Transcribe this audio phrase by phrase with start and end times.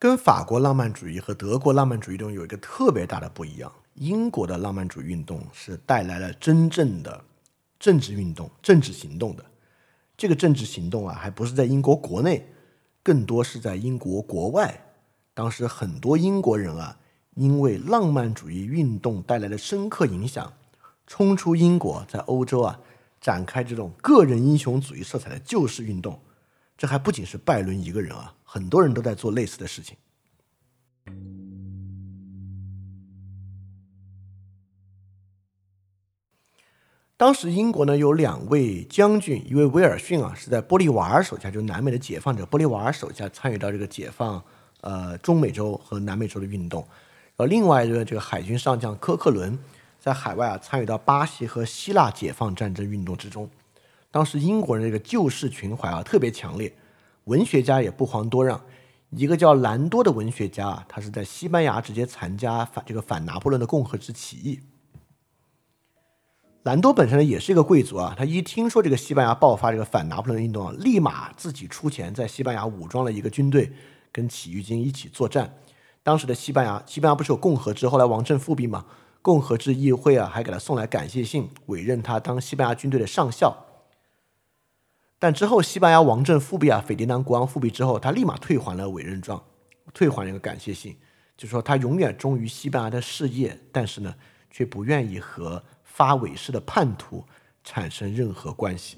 [0.00, 7.22] 跟法国浪漫主义和德国浪漫主义中有一个特别大的不一样，英国的浪漫主义运动是带来了真正的
[7.78, 9.44] 政治运动、政治行动的。
[10.16, 12.46] 这个政治行动啊，还不是在英国国内，
[13.02, 14.86] 更多是在英国国外。
[15.34, 16.96] 当时很多英国人啊，
[17.34, 20.50] 因为浪漫主义运动带来的深刻影响，
[21.06, 22.80] 冲出英国，在欧洲啊
[23.20, 26.18] 展开这种个人英雄主义色彩的救世运动。
[26.80, 29.98] 这还不仅是拜伦一个人啊，很多人都在做类似的事情。
[37.18, 44.42] 当时英国呢有两位将军，一位威尔逊啊是在玻利瓦尔手下，就是南美的解放者玻利瓦尔手下参与到这个解放
[44.80, 46.80] 呃中美洲和南美洲的运动，
[47.36, 49.58] 然后另外一个这个海军上将科克伦
[49.98, 53.50] 在海外啊参与到巴西和希腊解放战争运动之中。
[54.10, 56.72] 当时英国人这个救世情怀啊特别强烈，
[57.24, 58.60] 文学家也不遑多让。
[59.10, 64.60] 一个叫兰多的文学家啊，他是在西班牙直接参加反这个反拿破仑的共和制起义。
[66.62, 73.72] 兰多本身呢也是一个贵族啊，他一听说这个西班牙爆发这个反拿破仑运动啊，立马自己出钱在西班牙武装了一个军队，
[74.12, 75.54] 跟起义军一起作战。
[76.02, 78.84] 当时的西班牙，西班牙不是有共和制，后来王政复辟嘛，
[79.22, 83.56] 共和制议会啊还给他送来感谢信，委任他当西班牙军队的上校。
[85.20, 89.40] 但之后，西班牙王政复辟啊，斐迪南国王复辟之后，他立马退还了委任状，
[89.92, 90.96] 退还了一个感谢信，
[91.36, 94.14] 就说他永远忠于西班牙的事业，但是呢，
[94.50, 97.22] 却不愿意和发韦誓的叛徒
[97.62, 98.96] 产生任何关系。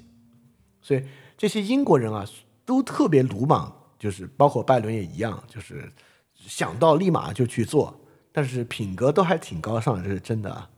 [0.81, 1.03] 所以
[1.37, 2.25] 这些英国人啊，
[2.63, 3.69] 都特别鲁莽，
[3.99, 5.91] 就是包括拜伦也一样，就是
[6.33, 7.99] 想到立马就去做，
[8.31, 10.69] 但是品格都还挺高尚，这是真的啊。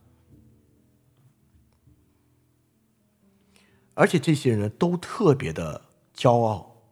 [3.98, 5.80] 而且这些人，都特别的
[6.14, 6.82] 骄傲，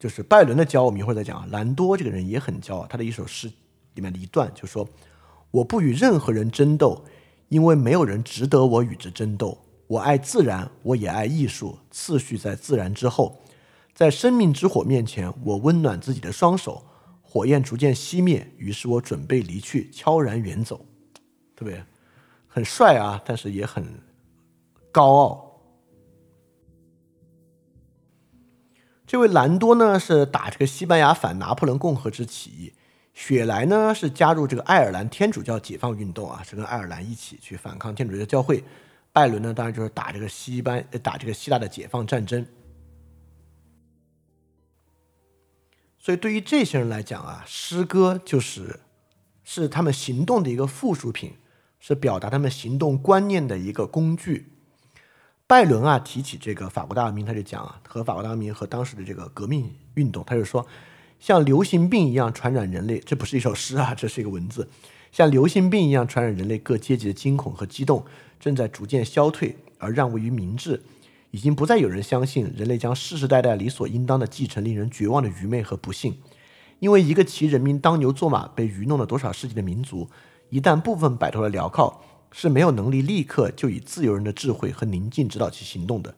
[0.00, 1.48] 就是拜伦的骄傲，我们一会儿再讲。
[1.48, 3.46] 兰多这个人也很骄傲，他的一首诗
[3.94, 4.88] 里面的一段就说
[5.52, 7.04] ：“我不与任何人争斗，
[7.48, 9.58] 因为没有人值得我与之争斗。
[9.86, 13.40] 我爱自然，我也爱艺术，次序在自然之后。
[13.94, 16.84] 在生命之火面前，我温暖自己的双手。
[17.22, 20.84] 火焰逐渐熄灭，于是我准备离去，悄然远走。
[21.54, 21.86] 特别
[22.48, 24.02] 很帅啊，但是也很
[24.90, 25.44] 高傲。”
[29.08, 32.74] 这位兰多呢是打这个西班牙反拿破仑共和之起义，
[33.14, 38.62] 雪莱呢是加入这个爱尔兰天主教解放运动啊，是跟爱尔兰一起去反抗天主教教会。
[39.10, 42.46] 拜伦呢当然就是打这个西班打这个希腊的解放战争。
[45.98, 48.80] 所以对于这些人来讲啊，诗歌就是
[49.42, 51.32] 是他们行动的一个附属品，
[51.80, 54.52] 是表达他们行动观念的一个工具。
[55.48, 60.66] 拜伦啊，提起这个法国大革命，他就讲啊，和法国大革命和当时的这个革命运动，他就说，
[61.18, 64.68] 像流行病一样传染人类，这不是一首诗啊，这是一个文字，
[65.10, 68.04] 像流行病一样传染人类各阶级的惊恐和激动，
[68.38, 70.82] 正在逐渐消退而让位于明智，
[71.30, 76.18] 已经不再有人相信人类将世世代代理所应当的继承令人绝望的愚昧和不幸，
[76.78, 80.10] 因为一个骑人民当牛做马被愚弄了多少世纪的民族，
[80.50, 82.02] 一旦部分摆脱了镣铐。
[82.30, 86.14] 是没有能力立刻就以自由人的智慧和宁静指导其行动的。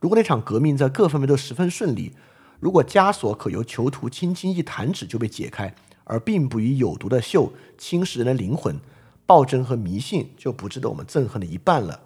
[0.00, 2.14] 如果那场革命在各方面都十分顺利，
[2.58, 8.80] 如果枷锁可由囚徒轻轻一弹指就被解开，而并不以有毒的锈侵蚀人的灵魂，
[9.26, 12.00] 暴政和迷信就不值得我们憎恨的一半了。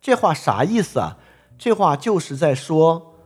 [0.00, 1.18] 这话啥意思啊？
[1.58, 3.16] 这话就是在说，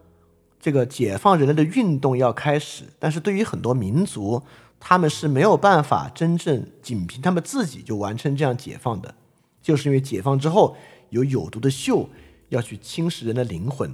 [0.58, 4.42] 这个解放人类的运动要开始，但是对于很多民族。
[4.78, 9.14] 他们是没有办法真正仅凭他们自己就完成这样解放的，
[9.60, 10.76] 就是因为解放之后
[11.10, 12.06] 有有毒的锈
[12.50, 13.92] 要去侵蚀人的灵魂。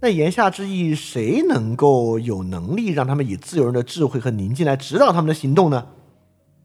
[0.00, 5.86] 那言下之意，谁能够有能力让他们以自由人的智慧和宁静来指导他们的行动呢？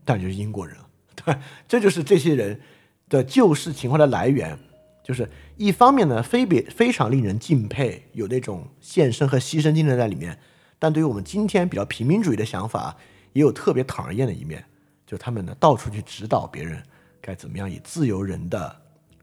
[0.06, 1.36] 当然就是英国人了，对，
[1.68, 2.62] 这就是这些人
[3.10, 4.58] 的救世情怀的来源。
[5.04, 10.40] 就是一方面呢，非别非常令人敬佩，有那种献身和牺牲精神在里面，
[10.80, 12.96] 但对于我们今天比较平民主义的想法。
[13.36, 14.64] 也有特别讨人厌的一面，
[15.06, 16.82] 就他们呢到处去指导别人
[17.20, 18.74] 该怎么样以自由人的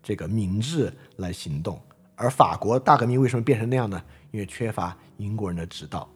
[0.03, 1.81] 这个明智来行动。
[2.15, 4.01] 而法国大革命为什么变成那样呢？
[4.31, 6.07] 因为缺乏英国人的指导。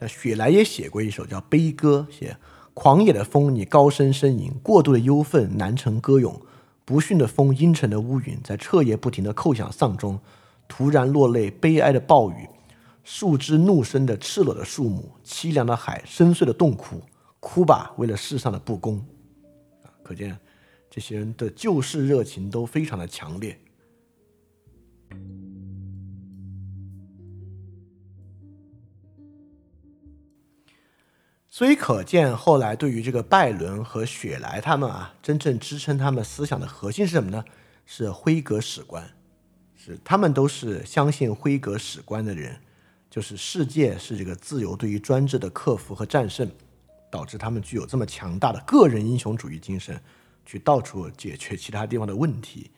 [0.00, 2.34] 像雪莱也写过一首叫《悲歌》，写
[2.72, 6.32] 狂野的风，你高声呻吟；过度的忧愤，难成歌咏；
[6.86, 10.16] 不驯的风，阴沉的乌云，在彻夜不停的叩响丧钟；
[10.66, 12.48] 突然落泪，悲哀的暴雨。
[13.04, 17.02] 树枝怒声的赤裸的树木，凄凉的海，深邃的洞窟，
[17.38, 19.04] 哭吧，为了世上的不公！
[20.02, 20.36] 可见
[20.90, 23.60] 这些人的救世热情都非常的强烈。
[31.50, 37.44] 所以可见，后来对于这个拜伦和雪莱他们啊，真正支撑他们思想的核心是什么呢？
[37.86, 39.08] 是辉格史观，
[39.76, 42.58] 是他们都是相信辉格史观的人，
[43.14, 46.50] 就是世界是这个自由对于专制的克服和战胜，
[47.12, 50.00] 导致他们具有这么强大的个人英雄主义精神，
[50.44, 52.72] 去到处解决其他地方的问题。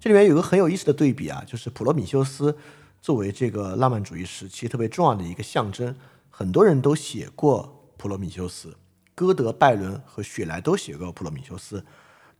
[0.00, 2.58] 这里面有个很有意思的对比啊，就是普罗米修斯
[3.00, 5.94] 作为这个浪漫主义时期特别重要的一个象征，
[6.30, 7.76] 很多人都写过。
[7.96, 8.76] 普罗米修斯，
[9.14, 11.84] 歌德、拜伦和雪莱都写过普罗米修斯，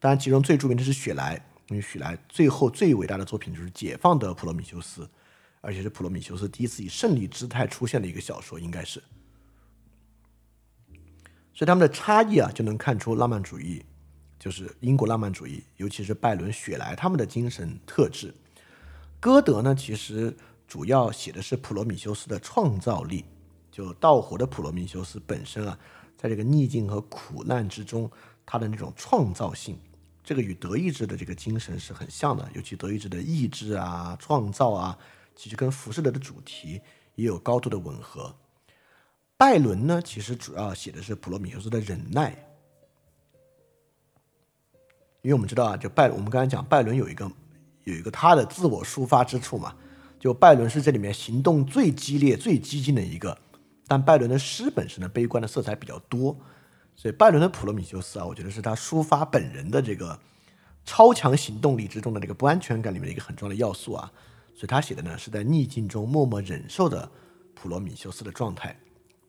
[0.01, 5.03] 当然其中最著名的是雪莱，因为雪莱最后最伟大的作品就是《解放的普罗米修斯》，
[5.61, 9.03] 而且是普罗米修斯第一次以胜利姿态出现的一个小说，应该是。
[11.55, 13.85] 所以他们的差异啊，就能看出浪漫主义
[14.39, 18.35] 就是英国浪漫主义，尤其是拜伦、雪莱他们的精神特质。
[19.21, 20.35] 歌德呢，其实
[20.67, 23.25] 主要写的是普罗米修斯的创造力。
[23.71, 25.79] 就盗火的普罗米修斯本身啊，
[26.17, 28.11] 在这个逆境和苦难之中，
[28.45, 29.79] 他的那种创造性，
[30.25, 32.51] 这个与德意志的这个精神是很像的。
[32.53, 34.99] 尤其德意志的意志啊、创造啊，
[35.35, 36.81] 其实跟浮士德的主题
[37.15, 38.35] 也有高度的吻合。
[39.37, 42.31] 拜伦呢，其实主要写的是普罗米修斯的忍耐，
[45.23, 47.31] 因为我们知道啊，就拜，我们刚才讲拜伦有一个
[47.85, 49.75] 有一个他的自我抒发之处嘛，
[50.19, 53.39] 就拜伦是这里面行动最激烈、最激进的一个。
[53.89, 56.37] 但拜伦的诗本身的悲观的色彩比较多，
[56.95, 60.21] 所以拜伦的普罗米修斯啊，我觉得是他抒发本人的这个
[60.85, 64.13] 超强行动力之中的这个不安全感里面的一个很重要的要素啊。
[64.61, 67.11] 所以他写的呢是在逆境中默默忍受的
[67.55, 68.79] 普罗米修斯的状态。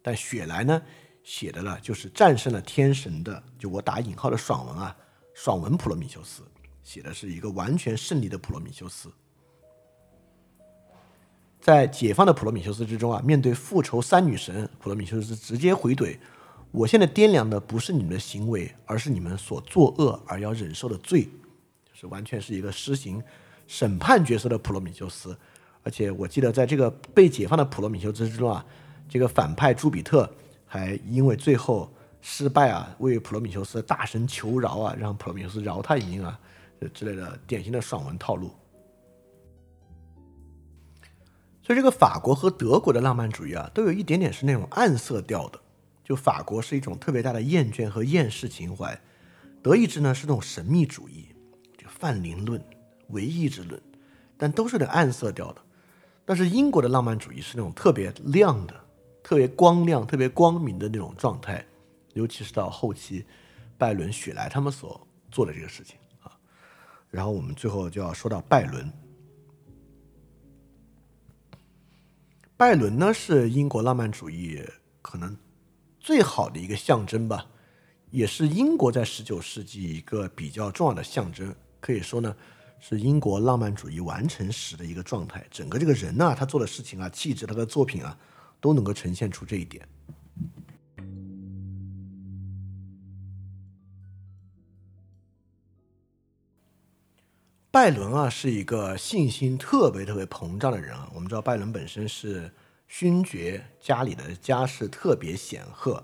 [0.01, 0.81] 但雪莱呢
[1.23, 4.93] 写的呢就是战胜了天神的，就我打引号的爽文啊，
[5.33, 6.43] 爽文普罗米修斯
[6.83, 9.09] 写的是一个完全胜利的普罗米修斯。
[11.61, 16.17] 在解放的普罗米修斯之中啊，面对复仇三女神，普罗米修斯直接回怼
[16.71, 21.29] ：“我现在掂量的不是你们的行为，而是你们所作恶而要忍受的罪。”
[21.89, 23.23] 就是完全是一个施行
[23.71, 25.37] 审判角色的普罗米修斯。
[25.81, 28.65] 而且我记得在这个被解放的普罗米修斯之中啊，
[29.07, 30.29] 这个反派朱比特
[30.67, 31.89] 还因为最后
[32.21, 36.37] 失败啊，为普罗米修斯大声求饶啊，让普罗米修斯饶他一命啊，
[36.93, 38.51] 之类的典型的爽文套路。
[41.63, 45.57] 所以，这个法国和德国的浪漫主义啊，都有一点点是那种暗色调的。
[46.03, 48.99] 就法国是一种特别大的厌倦和厌世情怀，
[49.63, 51.29] 德意志呢是那种神秘主义，
[51.77, 52.61] 就泛灵论、
[53.11, 53.81] 唯意志论，
[54.37, 55.61] 但都是有点暗色调的。
[56.25, 58.73] 但是英国的浪漫主义是那种特别亮的、
[59.23, 61.65] 特别光亮、特别光明的那种状态，
[62.13, 63.25] 尤其是到后期，
[63.77, 66.31] 拜伦、雪莱他们所做的这个事情啊。
[67.09, 68.91] 然后我们最后就要说到拜伦。
[72.55, 74.63] 拜伦呢是英国浪漫主义
[75.01, 75.35] 可能
[75.99, 77.47] 最好的一个象征吧，
[78.11, 81.53] 也是英国在十九世纪一个比较重要的象征。
[81.79, 82.35] 可以说呢，
[82.81, 85.45] 是英国浪漫主义完成时的一个状态。
[85.49, 88.17] 整个这个人呢，他做的事情啊，气质，他的作品啊，
[88.59, 89.87] 都能够呈现出这一点。
[97.69, 101.09] 拜伦啊，是一个信心特别特别膨胀的人啊。
[101.13, 102.51] 我们知道拜伦本身是
[102.89, 106.03] 勋爵，家里的家世特别显赫，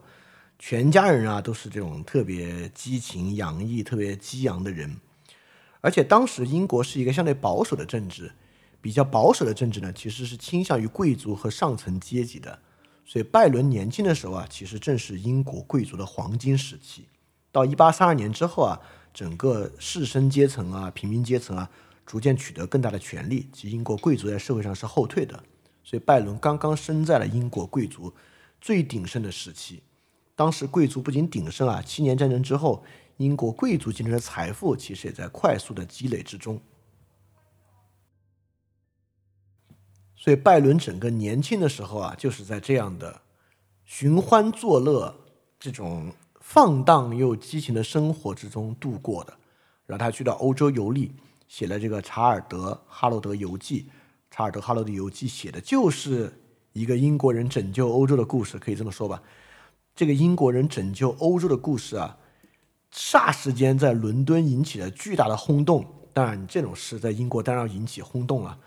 [0.57, 4.95] 全家人啊都是这种特别激情洋溢、特别激昂的人。
[5.81, 8.31] 而且当时英国是一个相对保守的政治，
[8.81, 12.59] 比较保守的政治呢，其实是倾向于贵族和上层阶级的。
[13.05, 17.07] 所以拜伦年轻的时候啊，其实正是英国贵族的黄金时期。
[17.51, 18.79] 到一八三二年之后啊。
[19.13, 21.67] 整个士绅阶层啊，平民阶层啊，
[22.05, 23.49] 逐渐取得更大的权利。
[23.51, 25.43] 及英国贵族在社会上是后退的，
[25.83, 28.13] 所以拜伦刚刚生在了英国贵族
[28.61, 29.81] 最鼎盛的时期。
[30.35, 32.83] 当时贵族不仅鼎盛啊，七年战争之后，
[33.17, 36.59] 英国贵族阶层的财富其实也在快速的积累之中。
[40.15, 43.21] 所以拜伦整个年轻的时候啊，就是在这样的
[43.85, 45.15] 寻欢作乐
[45.59, 46.11] 这种。
[46.49, 49.37] 放荡又激情的生活之中度过的，
[49.85, 51.11] 然后他去到欧洲游历，
[51.45, 53.81] 写了这个《查尔德·哈罗德游记》。
[54.31, 56.31] 查尔德·哈罗德游记写的就是
[56.71, 59.21] 一个英国人拯救欧洲的故事，可以这么说吧。
[59.93, 62.17] 这个英国人拯救欧洲的故事啊，
[62.97, 65.85] 霎时间在伦敦引起了巨大的轰动。
[66.13, 68.57] 当然，这种事在英国当然要引起轰动了。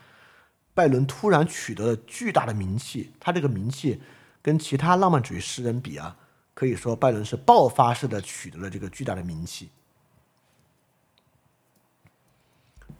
[0.72, 4.00] 拜伦突然取得了巨大的名气，他这个名气
[4.40, 6.16] 跟其他浪漫主义诗人比啊。
[6.54, 9.68] 可以说，拜伦是爆发式的取得了这个巨大的名气。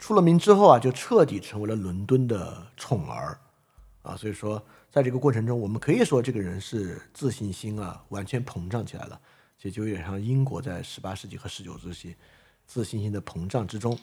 [0.01, 3.39] 出了名之后啊，就彻底成为了伦敦的宠儿
[4.03, 4.17] 啊。
[4.17, 4.61] 所以说，
[4.91, 9.21] 在这个过程中，我们可以说这个人是自信心啊完全膨胀起来了，
[9.61, 12.17] 其实就有点像英国在十八世纪和十九世纪
[12.65, 13.99] 自信心的膨胀之中。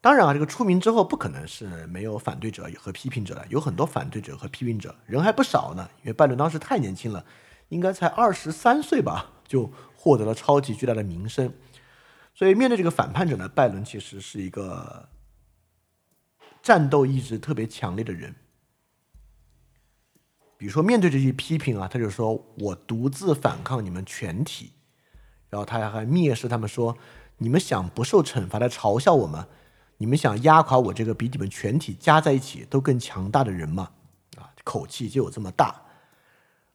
[0.00, 5.86] 当然啊，这个出名之后不可能是没有反对者和批评者的，有很多反对者和批评者，人还不少呢。
[5.98, 7.26] 因为拜伦当时太年轻了，
[7.68, 11.52] 应该才二十三岁吧，就获得了超级巨大的名声。
[12.34, 15.10] 所以面对这个反叛者呢，拜伦其实是一个
[16.62, 18.34] 战斗意志特别强烈的人。
[20.56, 24.72] 比如说面对这些批评啊，他就说我独自反抗你们全体，
[25.48, 26.96] 然后他还蔑视他们说，
[27.38, 29.46] 你们想不受惩罚的嘲笑我吗？
[29.98, 33.92] 你们想压垮我这个比你们全体加在一起都更强大的人吗？
[34.36, 35.82] 啊，口气就有这么大。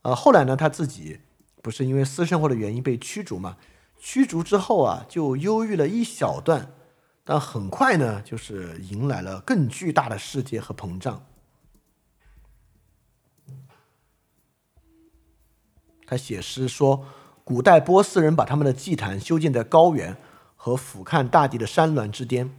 [0.01, 1.19] 呃，后来呢，他自己
[1.61, 3.57] 不是因为私生活的原因被驱逐嘛？
[3.99, 6.73] 驱逐之后啊，就忧郁了一小段，
[7.23, 11.23] 但很快呢，就是迎来了更巨大的世界和膨胀。
[16.07, 17.05] 他写诗说，
[17.51, 20.15] 古代波斯人把他们的祭坛修建在高原
[20.55, 22.49] 和俯瞰大地的山峦之巅。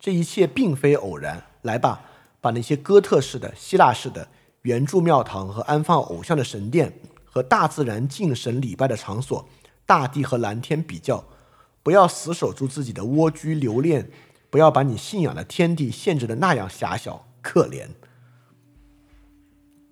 [0.00, 1.44] 这一切并非偶然。
[1.60, 2.00] 来吧，
[2.40, 4.26] 把那些哥特式的、希腊式的
[4.62, 6.90] 圆柱庙堂和安放偶像的神殿
[7.26, 9.46] 和大自然敬神礼拜的场所、
[9.84, 11.22] 大地和蓝天比较，
[11.82, 14.10] 不要死守住自己的蜗居留恋，
[14.48, 17.86] 不要把你信仰的天地限制的那样狭小可怜。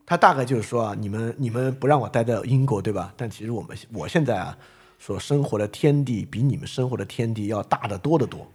[0.07, 3.13] 他大概就是说啊，你们你们不让我待在英国，对吧？
[3.17, 4.57] 但其实我们我现在啊，
[4.99, 8.47] 所生活的天地比你们生活的天地要大得多得多。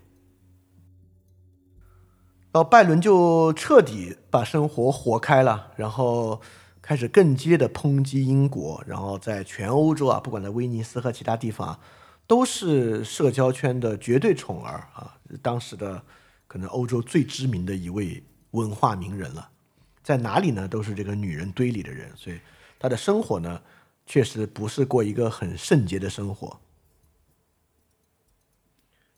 [2.53, 6.41] 然后拜伦就彻底把生活活开了，然后
[6.81, 11.79] 开始更激烈的抨击英国，然后在全欧洲啊，不管在威尼斯和其他地方啊，
[12.27, 16.03] 都是社交圈的绝对宠儿啊，当时的
[16.47, 19.49] 可能欧洲最知名的一位文化名人了，
[20.11, 22.37] 在哪里呢，都是这个女人堆里的人，所以
[22.77, 23.61] 他的生活呢，
[24.05, 26.59] 确实不是过一个很圣洁的生活。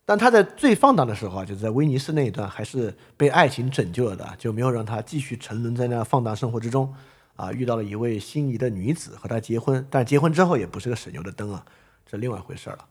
[0.06, 6.94] 但他在最放荡的时候啊，就是在威尼斯那一段，还是被爱情拯救了的，就没有让他继续沉沦在那放荡生活之中。
[7.36, 11.66] 啊，遇到了一位心仪的女子，和他结婚，但结婚之后也不是个省油的灯啊，
[12.06, 12.86] 这另外一回事了。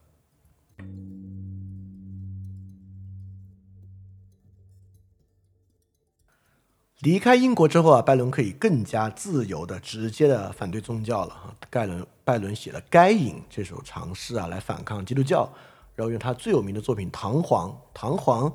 [7.02, 11.52] 离开英国之后啊，拜伦可以更加自由的、直接的反对宗教了啊。
[11.68, 15.52] 盖伦拜伦写了《该隐》这首长诗啊，来反抗基督教。
[15.96, 18.48] 然后用他最有名的作品《唐璜》，《唐璜》，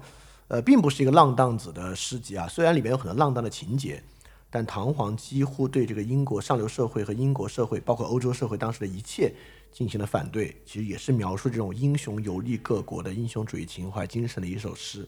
[0.48, 2.48] 呃，并不是一个浪荡子的诗集啊。
[2.48, 4.02] 虽然里面有很多浪荡的情节，
[4.50, 9.34] 但《唐璜》几乎对这个英国上流社会和英国社会，包括欧洲社会当时的一切
[9.74, 10.56] 进行了反对。
[10.66, 15.06] 其实也是描述这种英雄游历各国的英雄主义情怀精神的一首诗。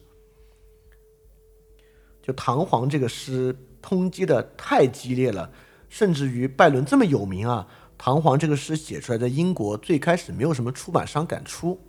[2.29, 5.51] 就《唐璜》这个诗抨击的太激烈了，
[5.89, 7.67] 甚至于拜伦这么有名啊，
[7.98, 11.81] 《唐璜》这个诗写出来在英国最开始没有什么出版商敢出。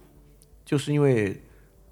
[0.65, 1.43] 就是因为，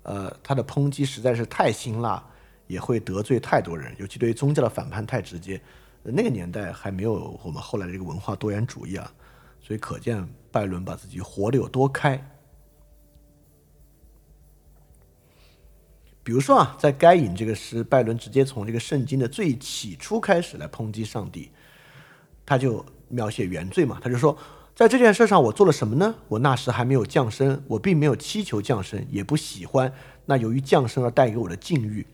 [0.02, 2.25] 呃，他的抨击实在是太辛辣，
[2.67, 5.61] 也会得罪太多人，尤其对宗教的反叛太直接。
[6.02, 9.12] 那个年代还没有我们后来的这个文化多元主义啊，
[9.61, 12.38] 所以可见拜伦把自己活得有多开。
[16.29, 21.51] 比如说啊，在《该隐》这个诗，拜伦直接从这个圣经的最起初开始来抨击上帝，
[22.45, 24.37] 他就描写原罪嘛，他就说。
[24.75, 26.15] 在这件事上，我做了什么呢？
[26.29, 29.91] 我那时还没有降生，我并没有祈求降生，也不喜欢
[30.27, 32.07] 那由于降生而带给我的境遇。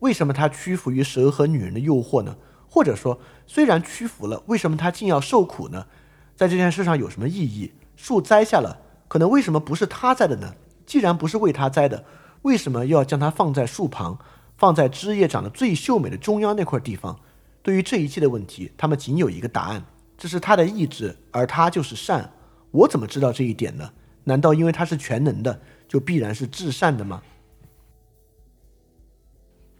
[0.00, 2.36] 为什么他屈服于蛇和女人的诱惑呢？
[2.68, 5.86] 或者说，虽然屈服了，为什么他竟要受苦呢？
[6.34, 7.70] 在这件事上有什么意义？
[7.94, 10.56] 树栽下了，可能为什么不是他栽的呢？
[10.84, 12.04] 既然不是为他栽的，
[12.42, 14.18] 为什么又要将它放在树旁，
[14.56, 17.18] 放在枝叶长得最秀美的中央那块地方？
[17.62, 19.84] 对于这一切的问题，他们仅有一个答案。
[20.16, 22.30] 这是他的意志，而他就是善。
[22.70, 23.90] 我怎么知道这一点呢？
[24.24, 27.22] 难道因为他是全能的，就必然是至善的吗？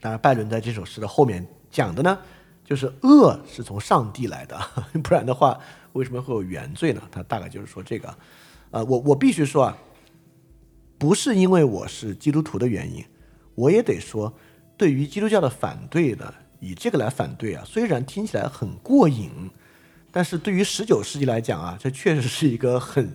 [0.01, 2.19] 当然，拜伦在这首诗的后面讲的呢，
[2.65, 4.59] 就是恶是从上帝来的，
[5.05, 5.59] 不然的话，
[5.93, 7.03] 为什么会有原罪呢？
[7.11, 8.15] 他大概就是说这个。
[8.71, 9.77] 呃，我我必须说啊，
[11.01, 13.03] 不是因为我是基督徒的原因，
[13.55, 14.35] 我也得说，
[14.77, 19.51] 对于基督教的反对呢，以这个来反对啊，虽然听起来很过瘾。
[20.13, 23.11] 但是对于十九世纪来讲啊，这确实是一个很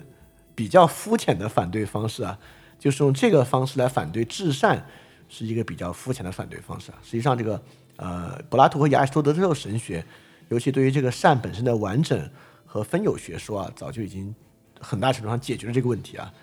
[0.55, 2.39] 比较肤浅的反对方式啊，
[2.79, 4.83] 就是用这个方式来反对至善，
[5.29, 6.97] 是一个比较肤浅的反对方式啊。
[7.03, 7.61] 实际上，这个
[7.97, 10.03] 呃，柏拉图和亚里士多德这种神学，
[10.49, 12.27] 尤其对于这个善本身的完整
[12.65, 14.33] 和分有学说啊，早就已经
[14.79, 16.33] 很大程度上解决了这个问题啊。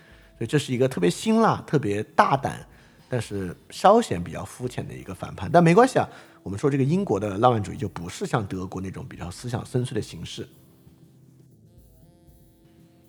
[0.46, 2.66] 这是一个特别辛辣、特别大胆
[3.08, 5.50] 但是稍显比较肤浅的一个反叛。
[5.52, 6.08] 但没关系啊，
[6.42, 10.48] 我们说这个英国的浪漫主义就不是像德国那种比较思想深邃的形式。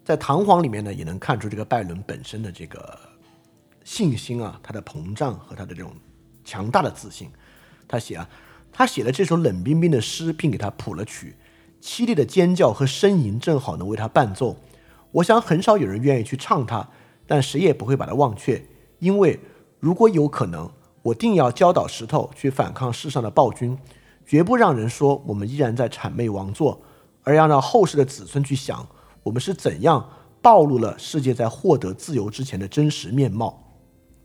[0.04, 3.00] 在《唐璜》里面呢，也能看出这个拜伦本身的这个
[3.86, 5.94] 信心啊，他的膨胀和他的这种
[6.44, 7.30] 强大的自信。
[7.88, 8.30] 他写啊，
[8.72, 11.38] 他写了这首冷冰冰的诗，并给他谱了曲，
[11.82, 14.58] 凄厉的尖叫和呻吟正好能为他伴奏。
[15.12, 16.90] 我想很少有人愿意去唱它，
[17.26, 18.64] 但谁也不会把它忘却，
[19.00, 19.40] 因为
[19.80, 20.70] 如果有可能，
[21.02, 23.78] 我定要教导石头去反抗世上的暴君，
[24.26, 26.82] 绝不让人说我们依然在谄媚王座，
[27.24, 28.88] 而要让后世的子孙去想。
[29.24, 30.10] 我们是怎样
[30.42, 33.62] 暴露了世界在获得自由之前的真实面貌？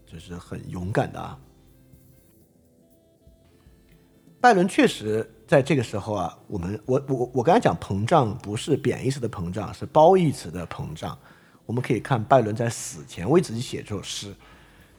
[0.07, 1.38] 这是很勇敢的啊！
[4.40, 11.17] 拜伦确实在这个时候啊，我们我我我刚才讲膨胀不是贬义词的膨胀，是褒义词的膨胀。
[11.68, 14.34] 我们可以看拜伦在死前为自己写这首诗，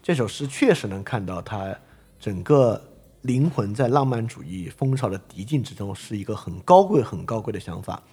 [0.04, 1.76] 这首诗确实能看到他
[2.20, 2.80] 整个
[3.24, 8.04] 灵魂在浪漫主义风潮的敌境之中是一个很高贵、很高贵的想法。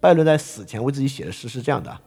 [0.00, 2.00] 拜伦在死前为自己写的诗是这样的：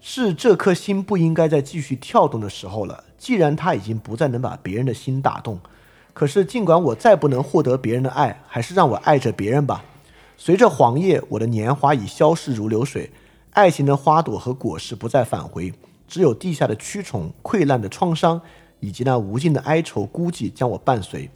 [0.00, 3.04] 是这颗心不应该再继续跳动的时候了。
[3.18, 5.60] 既然他已经不再能把别人的心打动，
[6.14, 9.84] 可是尽管我再不能获得别人的爱，还是让我爱着别人吧。
[10.38, 13.10] 随着黄叶，我的年华已消逝如流水，
[13.54, 15.72] 爱情的花朵和果实不再返回，
[16.06, 18.40] 只有地下的蛆虫、溃烂的创伤
[18.78, 21.28] 以及那无尽的哀愁孤寂将我伴随。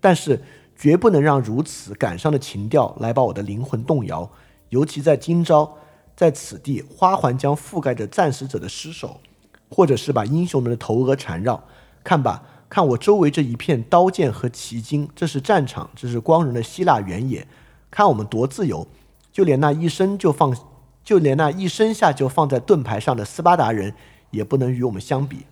[0.00, 0.42] 但是。
[0.76, 4.28] 绝不能让如此感伤的情调来把我的灵魂动摇，
[4.70, 5.72] 尤其在今朝，
[6.16, 9.20] 在此地，花环将覆盖着战死者的尸首，
[9.70, 11.62] 或者是把英雄们的头额缠绕。
[12.02, 17.46] 看吧，看我周围这一片刀剑和奇经，这是战场，这是光荣的希腊原野。
[17.88, 18.84] 看我们多自由，
[19.32, 20.52] 就连那一生就放，
[21.04, 23.94] 就连那一生下就放在盾牌上的斯巴达人，
[24.30, 25.46] 也不能与我们相比。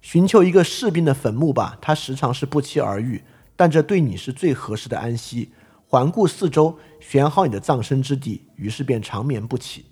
[0.00, 3.22] 寻求一个士兵的坟墓吧，他时常是不期而遇。
[3.56, 5.50] 但这对你是最合适的安息。
[5.88, 9.86] 环顾四周，选好你的葬身之地，于是便长眠不起。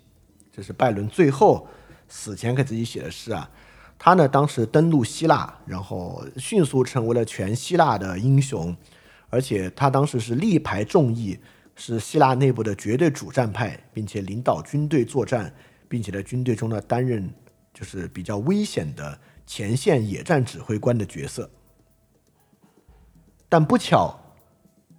[0.51, 1.67] 这是拜伦最后
[2.07, 3.49] 死前给自己写的诗啊。
[3.97, 8.75] 他呢，当时登陆希腊，然后迅速成为了全希腊的英雄，
[9.29, 11.39] 而且他当时是力排众议，
[11.75, 15.53] 是希腊内部的绝对主战派，并且领导军队作战，
[15.87, 17.29] 并且在军队中呢担任
[17.73, 21.49] 就是比较危险的前线野战指挥官的角色。
[23.49, 24.17] 但不巧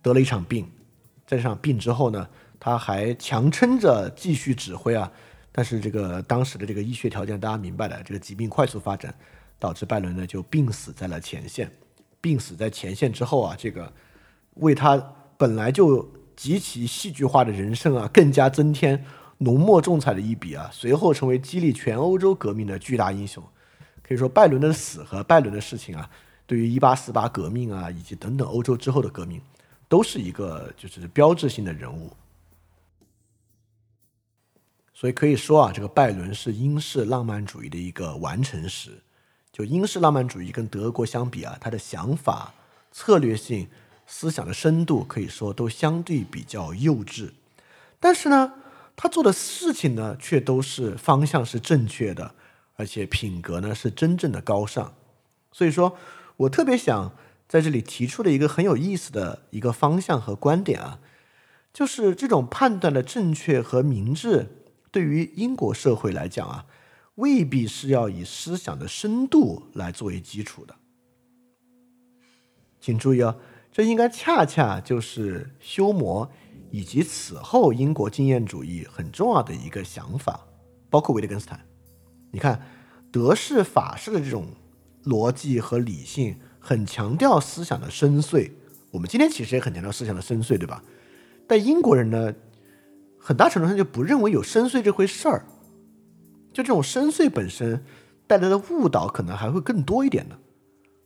[0.02, 0.70] 得了一场病，
[1.26, 2.28] 在这场病之后呢，
[2.60, 5.10] 他还强撑着继续指挥啊。
[5.50, 9.14] 但是这个当时的这个医学条件，大家明白的，这个疾病快速发展，
[9.58, 11.70] 导致拜伦呢就病死在了前线。
[12.20, 13.90] 病死在前线之后啊，这个
[14.54, 14.96] 为他
[15.38, 16.06] 本来就
[16.36, 19.04] 极其戏剧化的人生啊，更加增添
[19.38, 20.70] 浓墨重彩的一笔啊。
[20.72, 23.42] 随后成为激励全欧洲革命的巨大英雄。
[24.02, 26.08] 可以说，拜伦的死和拜伦的事情啊。
[26.46, 29.40] 对于一八四八革命啊，以及等等欧洲之后的革命，
[29.88, 32.12] 都是一个就是标志性的人物。
[34.94, 38.92] 所以可以说啊，这个拜伦是英式浪漫主义的一个完成时。
[39.52, 42.54] 就英式浪漫主义跟德国相比啊，他的想法、
[42.92, 43.66] 策略性、
[44.06, 47.30] 思想的深度，可以说都相对比较幼稚。
[48.00, 48.54] 但是呢，
[48.94, 52.34] 他做的事情呢，却都是方向是正确的，
[52.76, 54.94] 而且品格呢是真正的高尚。
[55.52, 55.96] 所以说。
[56.40, 57.12] 我特别想
[57.48, 61.00] 在这里提出的一个很有意思的一个方向和观点啊，
[61.72, 64.46] 就是这种判断的正确和明智，
[64.90, 66.66] 对于英国社会来讲啊，
[67.14, 70.74] 未必是要以思想的深度来作为基础的。
[72.82, 73.34] 请注意啊，
[73.76, 76.26] 这应该恰恰就是休谟
[76.70, 80.40] 以及此后英国经验主义很重要的一个想法，
[80.88, 81.60] 包括维特根斯坦。
[82.30, 82.58] 你看，
[83.12, 84.46] 德式、法式的这种。
[85.04, 88.50] 逻辑和理性很强调思想的深邃，
[88.90, 90.82] 我们今天其实也很强调思想的深邃，对吧？
[91.46, 92.34] 但英国人呢，
[93.20, 95.46] 很大程度上就不认为有深邃这回事儿，
[96.52, 97.84] 就这种深邃本身
[98.26, 100.38] 带来的误导可能还会更多一点呢。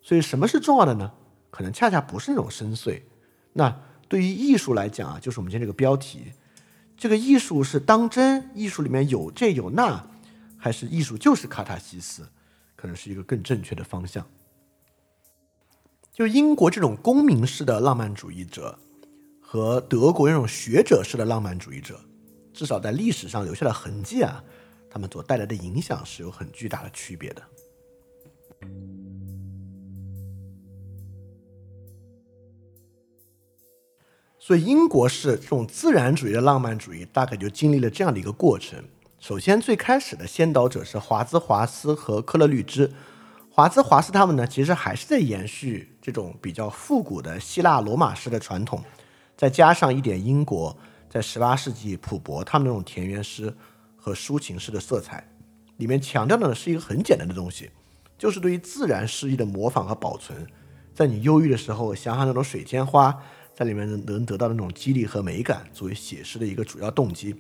[0.01, 1.13] 所以什么是重要的呢？
[1.51, 3.03] 可能恰恰不是那种深邃。
[3.53, 3.77] 那
[4.09, 6.33] 对于艺术来讲啊，就是我们今天这个标题，
[6.97, 10.09] 这个艺术是当真，艺术里面有这有那，
[10.57, 12.27] 还是艺术就是卡塔西斯？
[12.77, 14.27] 可能是一个更正确的方向。
[16.13, 18.79] 就英国这种公民式的浪漫主义者，
[19.41, 22.01] 和德国那种学者式的浪漫主义者，
[22.53, 24.43] 至少在历史上留下的痕迹啊，
[24.91, 27.43] 他们所带来的影响是有很巨大的区别的。
[34.43, 38.83] 所以，英国式这种自然主义的浪漫主义，大概就经历了这样的一个过程：
[39.19, 42.91] 首先，最开始的先导者是华兹华斯和科勒律支。
[43.51, 48.83] 华兹华斯他们呢，其实还是在延续这种比较复古的希腊罗马式的传统，
[49.37, 50.75] 再加上一点英国
[51.11, 53.55] 在十八世纪普伯他们那种田园诗
[53.95, 55.23] 和抒情诗的色彩，
[55.77, 57.69] 里面强调的呢是一个很简单的东西，
[58.17, 60.47] 就是对于自然诗意的模仿和保存。
[60.95, 63.17] 在你忧郁的时候，想想那种水仙花，
[63.61, 67.37] 在里面能得到的那种激励和美感，作为写诗的一个主要动机。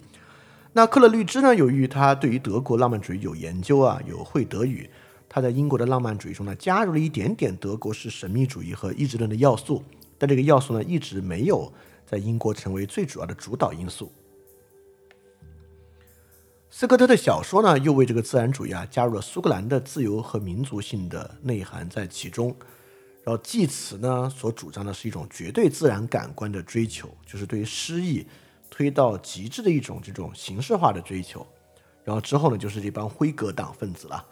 [0.74, 1.56] 那克勒律支呢？
[1.56, 4.90] 由于他对于德国浪漫主义有研究啊，有会德语，
[5.30, 9.83] 他在英国的浪漫主义中呢，加入了一点点德国式神秘主义和意志论的要素，
[10.18, 11.72] 但这个要素呢，一直没有
[12.04, 14.12] 在英国成为最主要的主导因素。
[16.68, 22.54] 斯科特的小说呢，又为这个自然主义啊，加入了苏格兰的自由和民族性的内涵在其中。
[23.24, 28.26] 然后济慈呢，所主张的是一种绝对自然感官的追求，就是对于诗意。
[28.72, 31.44] 推到极致的一种这种形式化的追求，
[32.04, 34.24] 然后之后呢，就是这帮辉格党分子了。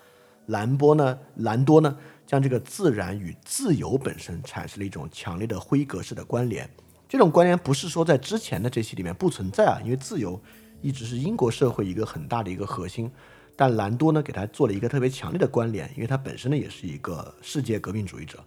[0.47, 6.71] 兰波呢，兰多呢，将这个自然与自由本身产生了一种强烈的辉格式的关联。
[7.09, 10.41] 这种关联不是说在之前的这些里面不存在啊，因为自由
[10.81, 13.11] 一直是英国社会一个很大的一个核心。
[13.57, 18.43] 但兰多呢，给他做了一个特别强烈的关联，因为他本身呢也是一个世界革命主义者。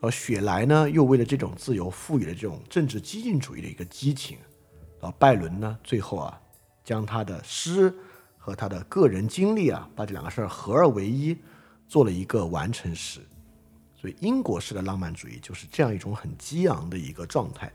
[0.00, 4.38] 而雪莱呢，又为了这种自由，赋予了这种政治激进主义的一个激情。
[5.00, 6.40] 然后拜伦呢，最后啊，
[6.84, 7.92] 将他的诗
[8.36, 11.36] 和他的个人经历啊，把这两个事儿合二为一，
[11.88, 13.20] 做了一个完成时。
[13.98, 17.72] 所以英国式的浪漫主义就是这样一种很激昂的一个状态。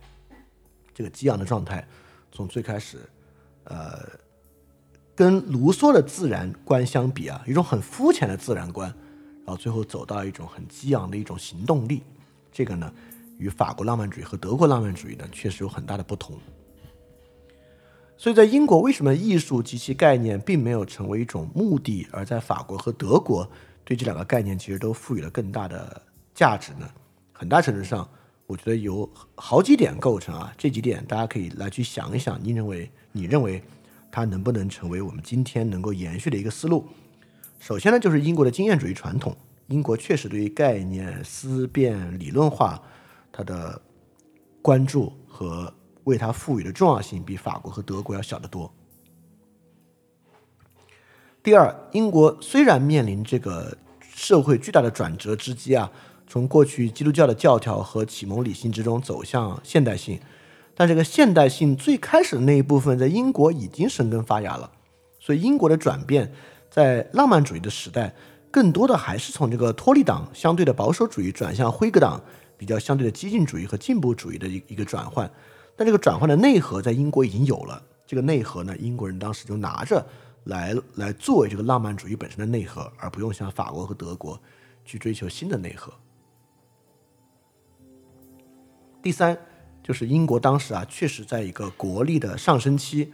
[0.93, 1.85] 这个激昂的状态，
[2.31, 2.99] 从最开始，
[3.63, 4.07] 呃，
[5.15, 8.93] 跟卢梭的自然观相比啊，一种很肤浅的自然观。
[9.45, 12.03] 然后最后走到一种很激昂的一种行动力，
[12.51, 12.93] 这个呢，
[13.37, 16.37] 与法国浪漫主义和德国浪漫主义呢确实有很大的不同。
[18.17, 23.49] 所以在英国，为什么艺术及其概念并没有成为一种目的，而在法国和德国
[23.83, 25.99] 对这两个概念其实都赋予了更大的
[26.35, 26.87] 价值呢？
[27.33, 28.07] 很大程度上，
[28.45, 33.59] 我觉得有好几点构成啊，这几点大家可以来去想一想，你认为你认为
[34.11, 36.85] 它能不能成为我们今天能够延续的一个思路？
[37.61, 39.37] 首先呢，就是英国的经验主义传统。
[39.67, 42.81] 英国确实对于概念思辨理论化，
[43.31, 43.79] 它的
[44.63, 45.71] 关注和
[46.05, 48.73] 为它赋予的重要性，比法国和德国要小得多。
[51.43, 55.91] 第二，英国虽然面临这个社会巨大的转折之机啊，
[56.25, 60.19] 从过去基督教的教条和启蒙理性之中走向现代性，
[60.73, 64.71] 但这个现代性最开始的那一部分在英国已经生根发芽了，
[65.19, 66.33] 所以英国的转变。
[66.71, 68.15] 在浪漫主义的时代，
[68.49, 72.19] 更多的还是从这个托利党相对的保守主义转向辉格党
[72.57, 75.29] 比较相对的激进主义和进步主义的一一个转换。
[75.75, 80.05] 但这个转换的内核在英国已经有了，这个内核呢，英国人当时就拿着
[80.45, 84.39] 来来作为这个浪漫主义本身的内核，而不用像法国和德国
[84.85, 85.91] 去追求新的内核。
[89.03, 89.37] 第三，
[89.83, 93.11] 就是英国当时啊，确实在一个国力的上升期。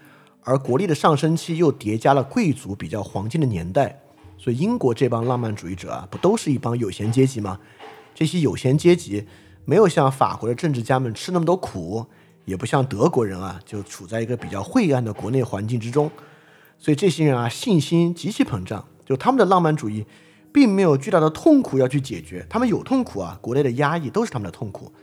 [0.47, 3.99] 而国力的上升期又叠加了贵族比较黄金的年代，
[4.37, 7.59] 所以英国这帮浪漫主义者啊，不都是一帮有闲阶级吗？
[8.15, 9.27] 这些有闲阶级
[9.65, 12.05] 没有像法国的政治家们吃那么多苦，
[12.45, 16.09] 也不像德国人啊，就处在一个比较晦暗的国内环境之中，
[16.79, 20.05] 所以这些人啊，信心极其膨胀，就他们的浪漫主义
[20.53, 24.93] 并没有巨大的痛苦要去解决，他们有痛苦啊，国内的压抑都是他们的痛苦，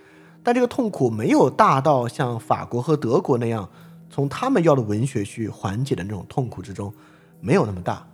[0.42, 3.68] 但这个痛苦没有大到像法国和德国那样。
[4.14, 6.94] 从他们要的文学去缓解的那种痛苦之中，
[7.40, 8.06] 没有那么大，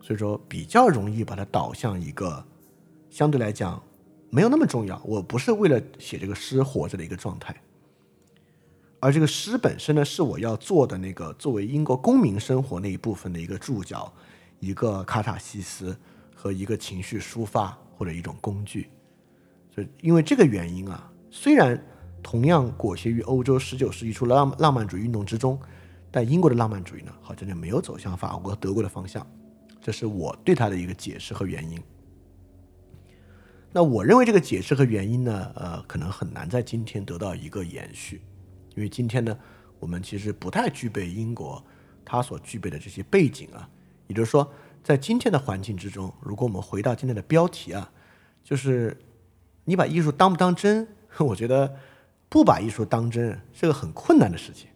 [0.00, 2.46] 所以说比较容易把它导向一个
[3.10, 3.82] 相对来讲
[4.30, 5.02] 没有那么重要。
[5.04, 7.52] 我不是为了写这个诗活着的一个状态，
[9.00, 14.12] 而这个诗本身呢，是我要做的那个作为英国公民生活那一部分的一个注脚，
[14.60, 15.98] 一个卡塔西斯
[16.32, 18.88] 和一个情绪抒发或者一种工具。
[19.74, 21.84] 所以因为这个原因啊，虽然。
[22.22, 25.58] 同样裹挟于欧洲十九世纪初浪浪漫主义运动之中，
[26.10, 29.26] 但英国的浪漫主义呢，好像就没有走向法国和德国的方向，
[29.80, 31.80] 这是我对它的一个解释和原因。
[33.72, 38.20] 那我认为这个解释和原因呢，呃，可能很难在今天得到一个延续，
[38.74, 39.38] 因为今天呢，
[39.78, 41.64] 我们其实不太具备英国
[42.04, 43.68] 它所具备的这些背景啊，
[44.08, 44.52] 也就是说，
[44.82, 47.90] 在今天的环境之中，如果我们回到今天的标题啊，
[48.42, 49.00] 就是
[49.64, 50.86] 你把艺术当不当真，
[51.18, 51.76] 我觉得。
[52.30, 54.68] 不把艺术当真是个很困难的事情，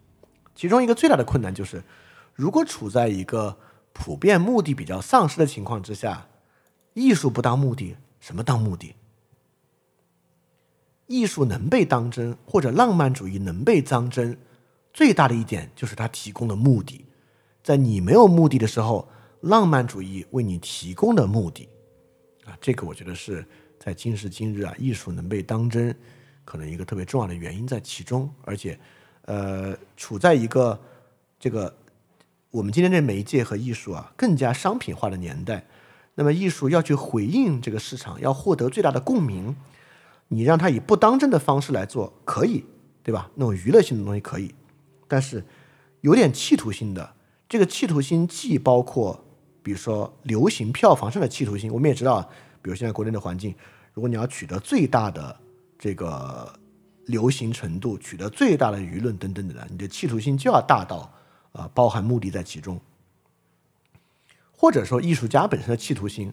[0.54, 1.82] 其中一个最大的困难就是，
[2.34, 3.56] 如果处在一个
[3.92, 6.26] 普遍目的比较丧失的情况之下，
[6.94, 8.96] 艺术不当目的，什么当目的？
[11.06, 14.36] 艺术能被当真，或者浪漫主义能被当真，
[14.92, 17.04] 最大的一点就是它提供的目的，
[17.62, 19.08] 在你没有目的的时候，
[19.42, 21.68] 浪漫主义为你提供的目的。
[22.44, 23.46] 啊，这个我觉得是
[23.78, 25.96] 在今时今日啊，艺术能被当真，
[26.44, 28.78] 可能一个特别重要的原因在其中，而且
[29.22, 30.78] 呃，处在一个
[31.38, 31.74] 这个
[32.50, 35.66] 我们今天这媒介和艺术啊更加商品化的年代，
[36.14, 39.56] 那么艺术要去回应这个市场，要获得最大的共鸣，
[40.28, 42.64] 你让它以不当真的方式来做，可以，
[43.02, 43.30] 对吧？
[43.34, 44.54] 那种娱乐性的东西可以，
[45.08, 45.44] 但是
[46.02, 47.14] 有点企图心的，
[47.48, 49.20] 这个企图心既包括。
[49.64, 52.20] 比如说流行票房上的企图心，我们也知道，
[52.60, 53.54] 比如现在国内的环境，
[53.94, 55.34] 如果你要取得最大的
[55.84, 56.50] 这个
[57.04, 61.12] 流行程度，取得最大的舆论等等等等，你的企图心就要大到
[61.52, 62.80] 啊，包含目的在其中。
[64.50, 66.32] 或者说艺术家本身的企图心，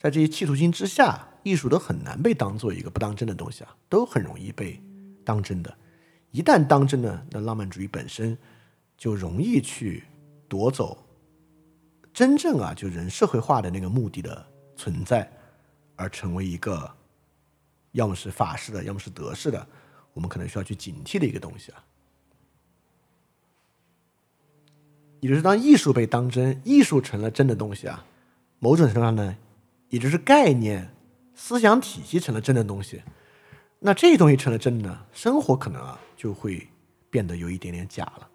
[0.00, 4.82] 在这些企图心之下，艺术都很难被当做一个不当真的东西啊，都很容易被
[5.24, 5.72] 当真的。
[6.32, 8.36] 一旦当真呢，那浪漫主义本身
[8.96, 10.02] 就容易去
[10.48, 11.06] 夺走。
[12.12, 15.30] 真正啊，就人社会化的那个目的的存在，
[15.94, 16.92] 而成为一个
[17.98, 19.66] 要么是法式的，要么是德式的，
[20.12, 21.84] 我们可能需要去警惕的一个东西啊。
[25.18, 28.04] 也就是当艺术被当真，艺术成了真的东西啊，
[28.60, 29.36] 某种程度上呢，
[29.88, 30.94] 也就是概念、
[31.34, 33.02] 思想体系成了真的东西，
[33.80, 36.68] 那这东西成了真的，生活可能啊就会
[37.10, 38.28] 变得有一点点假了，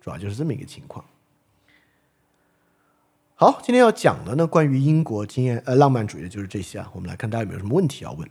[0.00, 1.04] 主要就是这么一个情况。
[3.34, 6.90] 好，今天要讲的呢，关于英国经验呃浪漫主义的就是这些啊。
[6.94, 8.26] 我们来看大家有没有什么问题要问。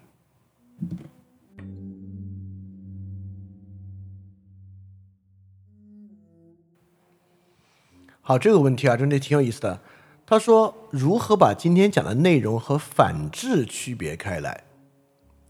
[8.21, 9.81] 好，这个问题啊，真的挺有意思的。
[10.25, 14.63] 他说如何把今天讲的内容和反制区别开来？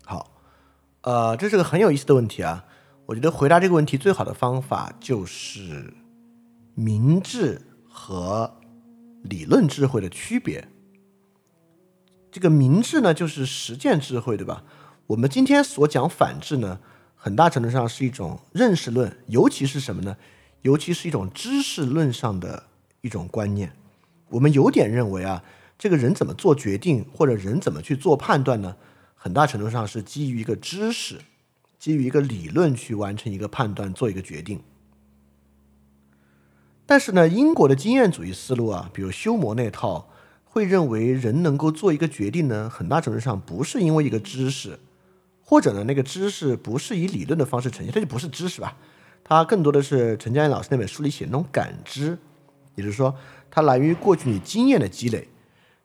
[0.05, 0.31] 好，
[1.01, 2.65] 呃，这是个很有意思的问题啊。
[3.07, 5.93] 我觉得回答这个问题最好的方法就是
[6.75, 8.55] 明智和。
[9.21, 10.65] 理论智慧的区别，
[12.31, 14.63] 这个明智呢，就是实践智慧，对吧？
[15.09, 16.79] 我们今天所讲反智呢，
[17.15, 20.17] 很大程度上是一种认识论，尤其是什么呢？
[20.61, 22.65] 尤其是一种知识论上的
[23.01, 23.73] 一种观念。
[24.29, 25.43] 我们有点认为啊，
[25.79, 28.75] 这个人怎么做决定，或者人怎么去做判断呢？
[29.15, 31.21] 很大程度上是基于一个知识，
[31.79, 34.61] 基于一个理论去完成一个判断，做一个决定。
[36.85, 40.07] 但是呢，英国的经验主义思路啊，比如休谟那套，
[40.43, 44.77] 会认为人能够做一个决定呢，很大程度上不是因为一个知识，
[45.49, 48.77] 或者呢，那个知识不是以理论的方式呈现，它就不是知识吧？
[49.23, 52.15] 它更多的是陈嘉映老师那本书里写的那种感知，
[52.75, 53.15] 也就是说，
[53.49, 55.27] 它来源于过去你经验的积累。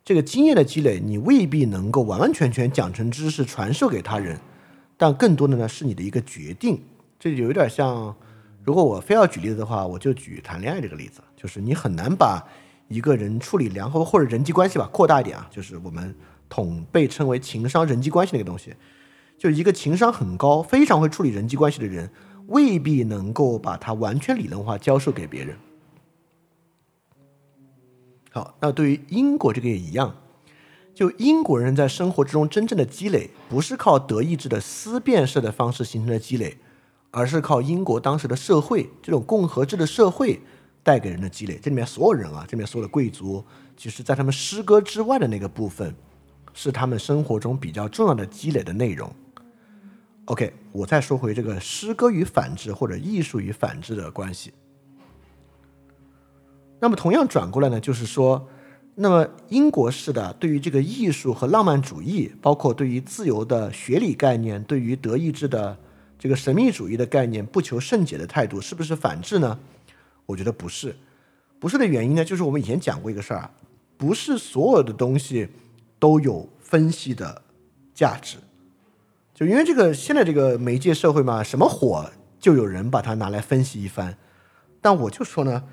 [0.04, 4.38] 这个经验的积累，你未必能够完完全全讲成知识传授给他人，
[4.98, 6.82] 但更多的呢，是你的一个决定。
[7.18, 8.14] 这就有点像。
[8.62, 12.42] 如果我非要举例子的话，我就举谈恋爱这个例子，就是你很难把
[12.88, 16.14] 一个人处理良好或者人际关系吧扩大一点啊，就是我们
[16.48, 18.74] 统被称为情商人际关系那个东西，
[19.44, 22.10] 就一个情商很高、非常会处理人际关系的人，
[22.46, 25.54] 未必能够把它完全理论化教授给别人。
[28.30, 30.16] 好，那对于英国这个也一样，
[30.94, 36.56] 就英国人在生活之中真正的积累，不是靠德意志的思辨式的方式形成的积累。
[37.10, 40.40] 而是靠英国当时的社会这种共和制的社会
[40.82, 43.44] 带给人的积累，这里面所有人啊，这里面所有的贵族，
[43.76, 45.94] 其实在他们诗歌之外的那个部分，
[46.54, 49.14] 是他们生活中比较重要的积累的内容。
[50.26, 54.52] OK，我再说回这个诗歌与反制或者艺术与反制的关系。
[56.80, 58.48] 那么同样转过来呢，就是说，
[58.94, 65.76] 那么英国式的对于这个艺术和浪漫主义，包括对于自由的学理概念，对于德意志的。
[66.16, 69.58] 这个神秘主义的概念，不求甚解的态度，是不是反制呢？
[70.24, 70.96] 我觉得不是，
[71.58, 73.50] 不是的原因呢，就是我们以前讲过一个事儿啊，
[73.98, 75.46] 不是所有的东西
[75.98, 77.42] 都有分析的
[77.92, 78.38] 价值。
[79.34, 84.16] 就因为这个现在这个媒介社会嘛，什么火就有人把它拿来分析一番。
[84.80, 85.64] 但我就说呢，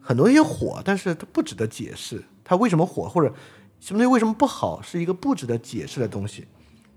[0.00, 3.34] 很多东西火，但是它不值得解释，它为什么火或者
[3.80, 6.46] 什么东西为什么不好，是一个不值得解释的东西。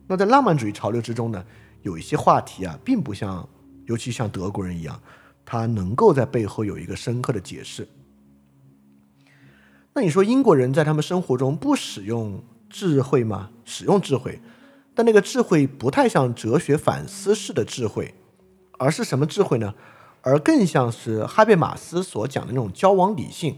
[0.08, 1.44] 那在浪漫主义潮流之中呢？
[1.82, 3.50] 有一些话题啊，并不像，
[3.86, 5.02] 尤其像德国人一样，
[5.44, 7.88] 他能够在背后有一个深刻的解释。
[9.94, 13.50] 那你说英国人在他们生活中不使用智慧吗？
[13.66, 14.40] 使用智慧，
[14.94, 18.14] 但那个智慧不太像哲学反思式的智慧，
[18.78, 19.74] 而是什么智慧呢？
[20.22, 23.58] 而更像是哈贝马斯所讲的那种交往理性。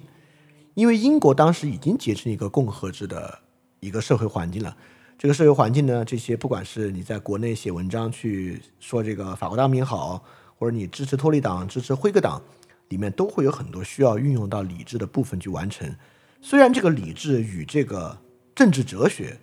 [0.75, 3.39] 因为英国当时已经结成一个共和制的
[3.79, 4.75] 一个社会环境了。
[5.19, 10.23] 这个社会环境呢，这些不管是你在国内写文章去说这个法国大革命好，
[10.57, 12.41] 或者你支持托利党、支持辉格党，
[12.89, 15.95] 里面都会有很多需要运用到理智的部分去完成。
[16.41, 18.17] 虽然这个理智与这个
[18.55, 19.37] 政治哲学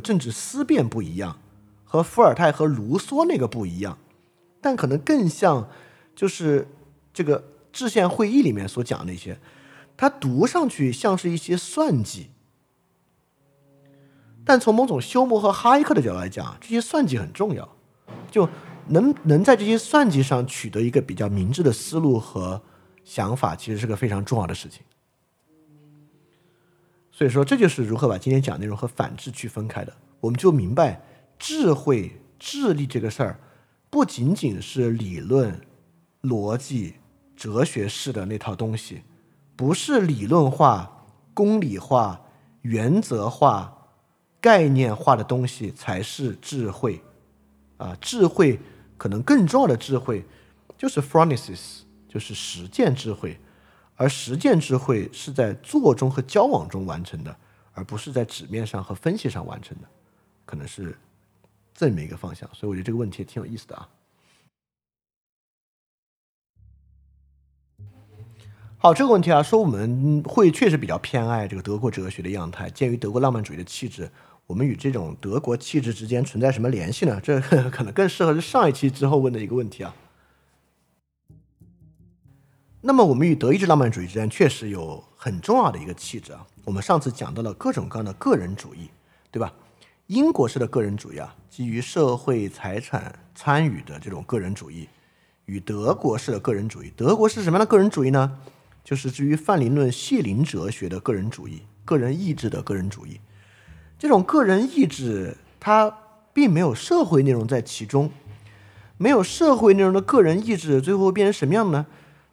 [0.00, 1.38] 政治思辨不一样，
[1.84, 3.98] 和伏尔泰和卢梭那个不一样，
[4.60, 5.68] 但可能更像
[6.14, 6.68] 就是
[7.12, 9.38] 这个制宪会议里面所讲的那些，
[9.96, 12.30] 它读上去像是一些算计。
[14.44, 17.68] 但从某种休谟和哈耶克的角度来讲，这些算计很重要，
[18.30, 18.48] 就
[18.86, 22.62] 能能在这些算计上取得一个比较明智的思路和
[23.04, 24.82] 想法，其实是个非常重要的事情。
[27.16, 29.96] 所以说，这就是如何把今天讲内容和反智区分开的。
[30.20, 31.00] 我们就明白，
[31.38, 33.40] 智慧、智力这个事儿，
[33.88, 35.58] 不仅仅是理论、
[36.20, 36.96] 逻辑、
[37.34, 39.00] 哲学式的那套东西，
[39.56, 42.20] 不是理论化、公理化、
[42.60, 43.88] 原则化、
[44.38, 47.00] 概念化的东西才是智慧。
[47.78, 48.60] 啊，智慧
[48.98, 50.22] 可能更重要的智慧，
[50.76, 53.40] 就是 phronesis，就是实践智慧。
[53.96, 57.34] 而实践智慧是在做中和交往中完成的，
[57.72, 59.88] 而不是在纸面上和分析上完成的，
[60.44, 60.96] 可能是
[61.74, 62.48] 这么一个方向。
[62.52, 63.88] 所以我觉得这个问题也挺有意思的啊。
[68.78, 74.08] 好，这个问题啊，说我们会确实比较偏爱这个德国哲学的样态，鉴于德国浪漫主义的气质，
[74.46, 77.18] 我们与这种德国气质之间存在什么联系呢？
[77.22, 79.94] 这 可能更适合是上一期之后问的一个问题啊。
[82.86, 86.46] 那么，我们与德意志浪漫主义之间确实有很重要的一个气质啊。
[86.64, 88.88] 我们上次讲到了各种各样的个人主义，
[89.32, 89.52] 对吧？
[90.06, 94.88] 英国式的个人主义啊，基于社会财产参与的这种个人主义，
[95.46, 98.38] 与德国式的个人主义，德国是什么样的个人主义呢？
[98.84, 103.20] 就是基于范林论谢林哲学的个人主义，个人意志的个人主义。
[103.98, 105.92] 这种个人意志，它
[106.32, 108.12] 并没有社会内容在其中，
[108.96, 111.86] 没有社会内容的个人意志，最后变成什么样呢？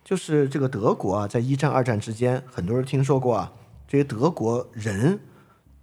[0.04, 3.54] 就是这个德国啊，在一战、二战之间，很多人听说过啊。
[3.88, 5.20] 这些德国人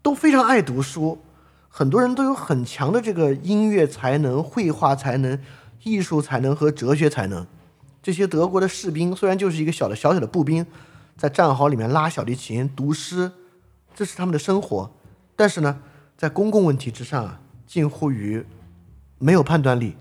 [0.03, 1.19] 都非常爱读书，
[1.69, 5.41] 很多人都有很强的这个音乐才能、绘画才能、
[5.85, 7.47] 艺术才能和哲学才能。
[8.03, 10.67] 这些德国的士兵虽然就是一个小的小小的步兵，
[11.17, 13.31] 在战壕里面拉小提琴、读诗，
[13.95, 14.91] 这是他们的生活。
[15.37, 15.81] 但是呢，
[16.19, 18.45] 在公共问题之上啊，近乎于
[19.19, 19.97] 没有判断力。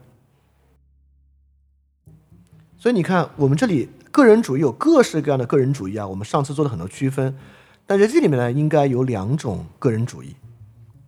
[2.77, 3.89] 所以你看，我们这里。
[4.11, 7.37] 个人主义有各式各样的个人主义啊，我们上次做了很多区分，
[7.85, 10.35] 但在这里面呢，应该有两种个人主义，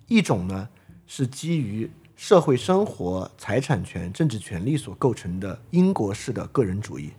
[0.08, 0.70] 一种呢
[1.08, 7.12] 是基于社会生活、财产权、政治权利所构成的英国式的个人主义，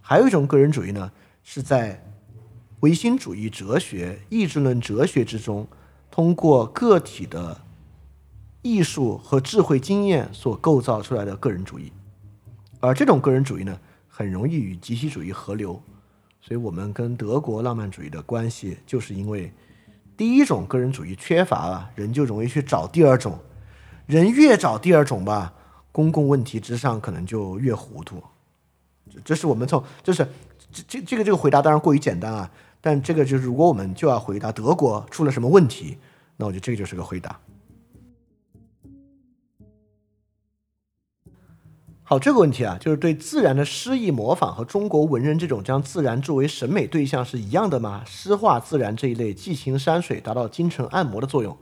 [0.00, 1.12] 还有一种个人主义呢
[1.44, 2.02] 是在
[2.80, 5.68] 唯心主义哲学、意志论哲学之中，
[6.10, 7.60] 通过个体的
[8.62, 11.92] 艺术和智慧经验所构造出来的个人主义，
[12.80, 13.78] 而这种个人主义呢。
[14.20, 15.80] 很容易与集体主义合流，
[16.42, 19.50] 所以我们跟德国浪漫主义的关系，就是因为
[20.14, 23.38] 第一种个人主义缺乏了，人就容易去找第二种，
[24.04, 25.54] 人越找第二种吧，
[25.90, 28.22] 公共问题之上可能就越糊涂。
[29.24, 30.28] 这是我们从，就是
[30.70, 32.50] 这这这个这个回答当然过于简单啊，
[32.82, 35.96] 但这个就是如果我们就要回答德国出了什么问题，
[36.36, 37.40] 那我觉得这个就是个回答。
[42.10, 48.02] 好，这个问题啊，就是对自然的诗意模仿和中国文人这种将自然作为审美对象是一样的吗？
[48.04, 51.56] 诗化自然这一类寄情山水，达到精神按摩的作用。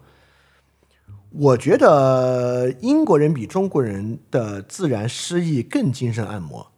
[1.33, 6.73] 我觉得英国人比中国人的自然诗意更精神按摩。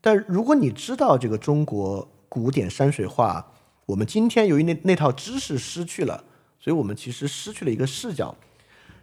[0.00, 3.52] 但如果你知道这个中国古典山水画，
[3.86, 6.24] 我们今天由于那那套知识失去了，
[6.58, 8.34] 所以我们其实失去了一个视角。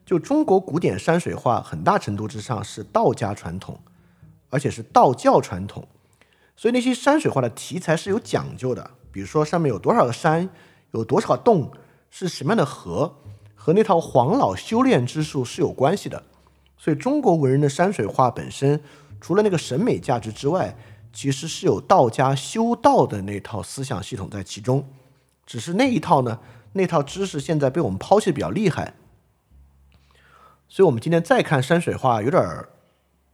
[0.06, 3.80] 就中国古典山水画，很大程度之上是道家传统。
[4.52, 5.88] 而且是道教传统，
[6.56, 8.92] 所以那些山水画的题材是有讲究的。
[9.12, 10.48] 比如说上面有多少个山，
[10.92, 11.72] 有多少洞，
[12.12, 13.16] 是什么样的河，
[13.56, 16.24] 和那套黄老修炼之术是有关系的。
[16.78, 18.82] 所以中国文人的山水画本身，
[19.20, 20.78] 除了那个审美价值之外，
[21.12, 24.88] 其实是有道家修道的那套思想系统在其中。
[25.46, 26.40] 只是那一套呢，
[26.74, 28.94] 那套知识现在被我们抛弃的比较厉害。
[30.70, 32.70] 所以我们今天再看山水画，有点儿。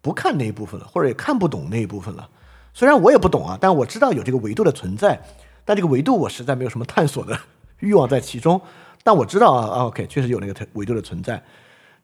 [0.01, 2.29] 不看那一部分了，或者也看不懂那一部分了。
[2.73, 5.21] 虽然我也不懂啊，但我知道有这个维度的存在。
[5.65, 7.37] 但这个维度我实在没有什么探索的
[7.79, 8.61] 欲望在其中。
[9.03, 11.43] 但我知道啊，OK，确实有那个维度的存在。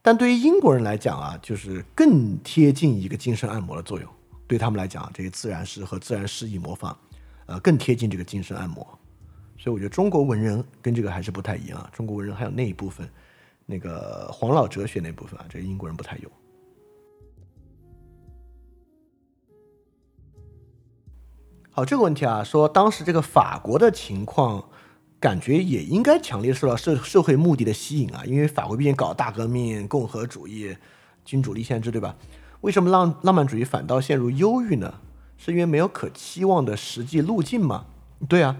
[0.02, 4.10] 但对于英国人来讲啊，就是更贴近一个精神按摩的作用。
[4.48, 6.94] 对他们来讲，这些自然诗和自然诗意模仿，
[7.46, 8.86] 呃，更贴近这个精神按摩。
[9.58, 11.90] 所以我觉得中国文人跟这个还是不太一样。
[11.94, 13.10] 中国文人还有那一部分，
[13.66, 16.30] 那个黄老哲学那部分啊，这个英国人不太有。
[21.76, 24.64] 好，这个问题啊，说当时这个法国的情况，
[25.20, 30.78] 感觉也应该强烈受到社社会目的的吸引啊，因为法国毕竟搞大革命、共和主义、
[31.26, 32.16] 君主立宪制，对吧？
[32.62, 34.94] 为什么浪浪漫主义反倒陷入忧郁呢？
[35.36, 37.86] 是因为没有可期望的实际路径吗？
[38.30, 38.56] 对啊，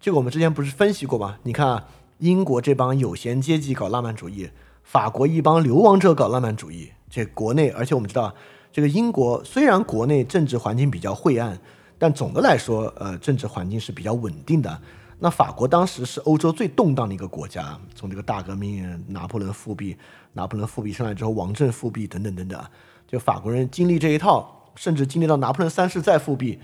[0.00, 1.38] 这个我们之前不是分析过吗？
[1.42, 1.88] 你看啊，
[2.18, 4.48] 英国这帮有闲阶级搞浪漫主义，
[4.84, 8.32] 法国一帮流亡者搞浪漫主义，这国内，而且我们知道，
[8.70, 11.58] 这个英国虽然国内政治环境比较晦暗，
[12.02, 14.82] 但总的来说，呃，政治环境是比较稳定的。
[15.20, 19.96] 那法国当时是欧洲最动荡的一个国家，从这个大革命、拿破仑复辟、
[20.32, 22.60] 拿破仑复辟上来之后，王政复辟等等等等，
[23.06, 24.58] 就法国人经历这一套。
[24.74, 26.58] 甚至经历到拿破仑三世再复辟，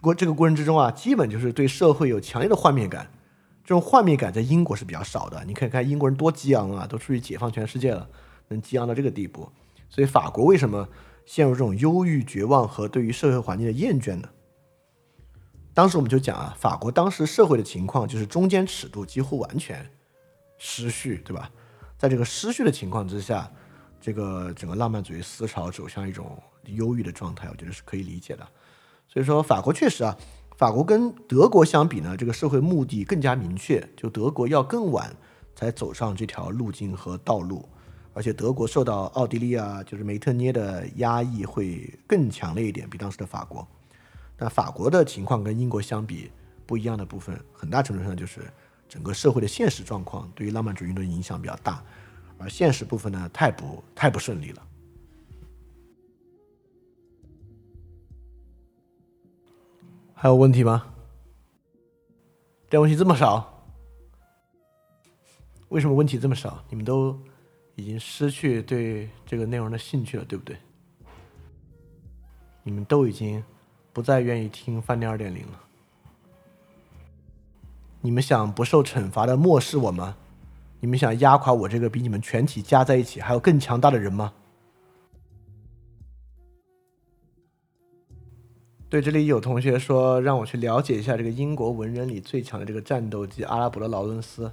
[0.00, 3.06] 过这个过程之中啊，基本就是对社会有强烈的幻灭感。
[3.64, 5.44] 这种幻灭感在英国是比较少的。
[5.46, 8.08] 你可以看英国人多激昂啊，都出去解放全世界了，
[8.48, 9.48] 能激昂到这个地步。
[9.88, 10.88] 所以法国为什么
[11.26, 14.28] 陷入这种忧郁、绝望和对于社会环境的厌倦呢？
[15.80, 19.90] 当时我们就讲啊，法国当时社会的情况就是中间尺度几乎完全
[20.58, 21.50] 失序，对吧？
[21.96, 23.50] 在这个失序的情况之下，
[23.98, 26.38] 这个整个浪漫主义思潮走向一种。
[26.76, 28.46] 忧郁的状态，我觉得是可以理解的。
[29.08, 30.14] 所以说，法国确实啊，
[30.58, 33.82] 法国跟德国相比呢，这个社会目的更加明确。
[33.96, 35.10] 就德国要更晚
[35.56, 37.66] 才走上这条路径和道路，
[38.12, 43.66] 而且德国受到奥地利啊，就是梅特涅的压抑会更强烈一点，比当时的法国。
[44.40, 46.30] 但法国的情况跟英国相比
[46.64, 48.40] 不一样的部分，很大程度上就是
[48.88, 51.84] 整个社会的现实状况对于浪漫主义运动影响比较大，
[52.38, 54.66] 而现实部分呢，太不太不顺利了。
[60.14, 60.86] 还有问题吗？
[62.70, 63.62] 这问题这么少，
[65.68, 66.64] 为什么问题这么少？
[66.70, 67.20] 你们都
[67.74, 70.56] 已经失去对这个内容的兴趣了，对不对？
[72.62, 73.42] 你们都已经
[73.92, 75.60] 不再愿意听饭店二点零了。
[78.00, 80.16] 你们想不受惩罚的漠视我吗？
[80.80, 84.32] 你们想压垮我这个比你们全体加在一起还有更强大的人吗？
[88.88, 94.50] 对，这里有同学说让我去了解一下这个英国文人里最强的这个战斗机阿拉伯的劳伦斯，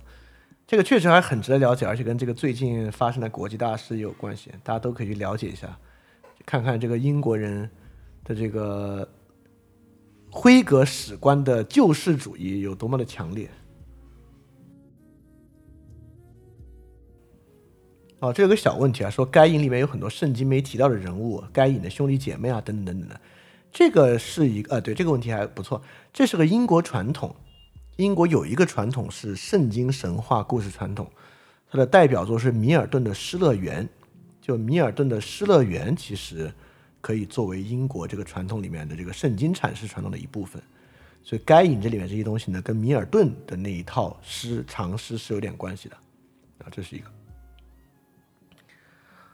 [0.67, 5.75] 这个确实还很值得了解，而且跟这个最近发生的国际大事有关系，大家都可以去了解一下，
[6.45, 7.67] 看看这个英国人
[8.25, 9.07] 的这个
[10.29, 13.49] 辉格史观的救世主义有多么的强烈。
[18.19, 23.21] 哦，这有个小问题啊，说该隐里面有很多圣经没提到的人物，该隐的兄弟姐妹啊，等等等等的。
[23.71, 25.81] 这个是一个呃，对这个问题还不错。
[26.11, 27.35] 这是个英国传统，
[27.97, 31.07] 英国有一个传统是圣经神话故事传统，
[31.69, 33.85] 它的代表作是米尔顿的《失乐园》。
[34.41, 36.51] 就米尔顿的《失乐园》其实
[37.01, 40.61] 可以作为英国这个传统里面的这个圣经阐释传统的一部分。
[41.23, 45.95] 所以该隐这里面这些东西呢，跟米尔顿的那一套诗长诗是有点关系的
[46.59, 47.11] 啊，这是一个。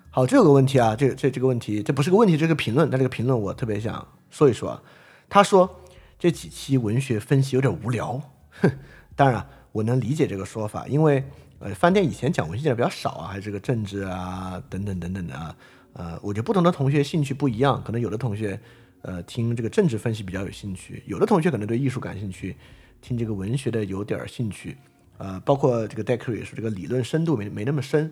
[0.10, 4.08] 好，这有个问题啊，这这这个问题，这不是个问题，这个评论，但这个评论我特别想。
[4.32, 4.82] 说一说啊，
[5.30, 5.70] 他说
[6.18, 8.20] 这几期文学分析有点无聊。
[8.62, 8.72] 哼，
[9.16, 11.24] 当然我能理解这个说法，因为
[11.60, 15.56] 呃，饭店以前讲文学讲的比较少啊，还是这个政治啊等等等等的啊。
[15.94, 18.60] 呃，我觉得不同的同学兴趣不一样，可能有的同学
[19.02, 22.56] 呃听这个政治分析比较有兴趣，有的同学可能对艺术感兴趣，
[23.02, 24.78] 听这个文学的有点兴趣。
[25.20, 28.12] 呃，包括这个戴克也说这个理论深度没没那么深。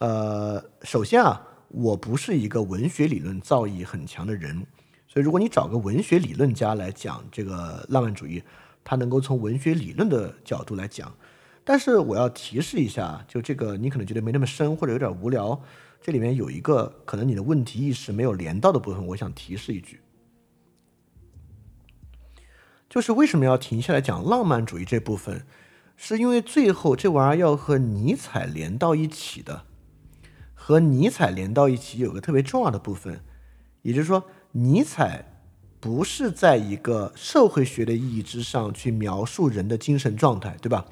[0.00, 4.66] 呃，首先啊，我不是一个文学理论造诣很强的人。
[5.06, 8.42] 所以，如果你找个文学理论家来讲这个浪漫主义，
[8.84, 11.14] 他能够从文学理论的角度来讲。
[11.64, 15.58] 但是，我要提示一下，就这个你可能觉得没那么深，或者有点无聊。
[16.00, 20.00] 这里面有一个可能你的问题意识没有连到的部分，我想提示一句，
[22.88, 25.46] 就是为什么要停下来讲浪漫主义这部分，
[25.96, 29.64] 是因为最后这玩意儿要和尼采连到一起的，
[30.54, 33.22] 和尼采连到一起有个特别重要的部分，
[33.82, 34.24] 也就是说。
[34.52, 35.42] 尼采
[35.78, 40.86] 不是在一个社会学的意义之上去描述人的精神状态，对吧？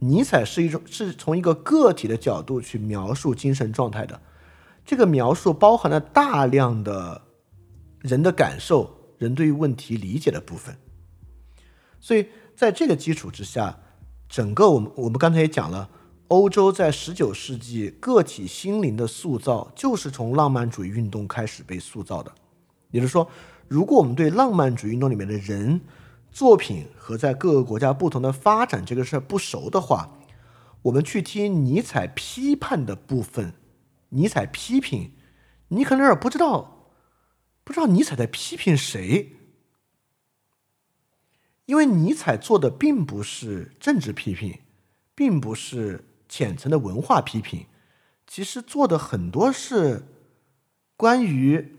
[0.00, 4.20] 尼采是一种是从一个个体的角度去描述精神状态的，
[4.88, 7.20] 这个描述包含了大量的
[8.00, 10.74] 人的感受、人对于问题理解的部分。
[12.00, 12.26] 所以
[12.56, 13.80] 在这个基础之下，
[14.30, 15.90] 整个我们我们刚才也讲了，
[16.28, 22.32] 欧洲在十九世纪个体心灵的塑造，就是从浪漫主义运动开始被塑造的。
[22.90, 23.28] 也就是说，
[23.68, 25.78] 如果我们对浪漫主义运动里面的人、
[26.30, 30.08] 作品和在各个国家不同的发展这个事儿不熟的话，
[30.80, 33.52] 我们去听尼采批判的部分，
[34.10, 35.12] 尼采批评，
[35.68, 36.90] 你可能有点不知道，
[37.64, 39.32] 不知道尼采在批评谁。
[41.66, 44.60] 因为尼采做的并不是政治批评，
[45.14, 47.66] 并不是浅层的文化批评，
[48.26, 50.06] 其实做的很多是
[50.96, 51.76] 关于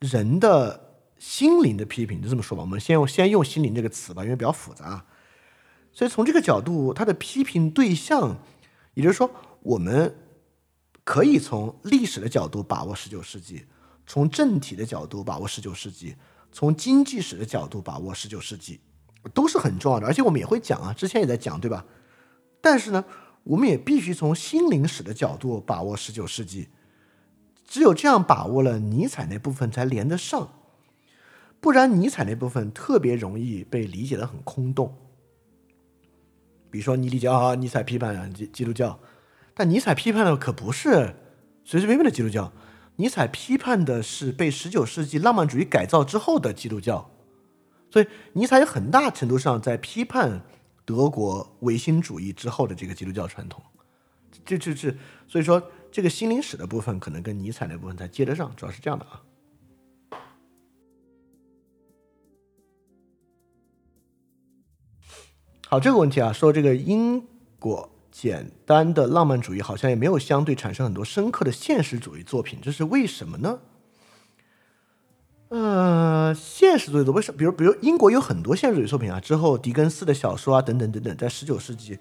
[0.00, 2.62] 人的心灵的批评，就这么说吧。
[2.62, 5.06] 我们先用先用“心灵”这个词吧，因为比较复杂。
[5.94, 8.38] 所以从这个角度，他的批评对象，
[8.92, 9.30] 也就是说，
[9.62, 10.14] 我们
[11.04, 13.64] 可以从历史的角度把握十九世纪，
[14.06, 16.16] 从政体的角度把握十九世纪，
[16.50, 18.80] 从经济史的角度把握十九世纪。
[19.32, 21.86] 都是很重要的，而且我们也会讲啊，之前也在讲，对吧？
[22.60, 23.04] 但是呢，
[23.44, 26.70] 我们也必须从心灵史的角度把握十九世纪，
[27.64, 30.52] 只有这样把握了尼采那部分才连得上，
[31.60, 34.92] 不然尼采那部分特别容易被理解的很空洞。
[36.68, 38.98] 比如说，你理解啊，尼采批判基基督教，
[39.54, 41.14] 但尼采批判的可不是
[41.64, 42.52] 随随便便的基督教，
[42.96, 47.10] 尼采批判的是被十九世纪浪漫主义改造之后的基督教。
[47.90, 50.42] 所以，尼采有很大程度上在批判
[50.86, 53.62] 德国唯心主义之后的这个基督教传统，
[54.46, 54.96] 这、这、这，
[55.28, 59.22] 所以说这个心灵史的部分可能跟尼采那部分才接得上，主要是这样的啊。
[65.68, 67.26] 好，这个问题啊，说这个英
[67.58, 73.58] 国简单的浪漫主义好像也没有相对产生很多深刻的现实主义作品，这是为什么呢？
[75.48, 77.32] 呃，现实主义的为什？
[77.32, 81.98] 比如，比如英国有很多现实主义作品啊，之后狄更斯的小说啊，等等等等，在十九世纪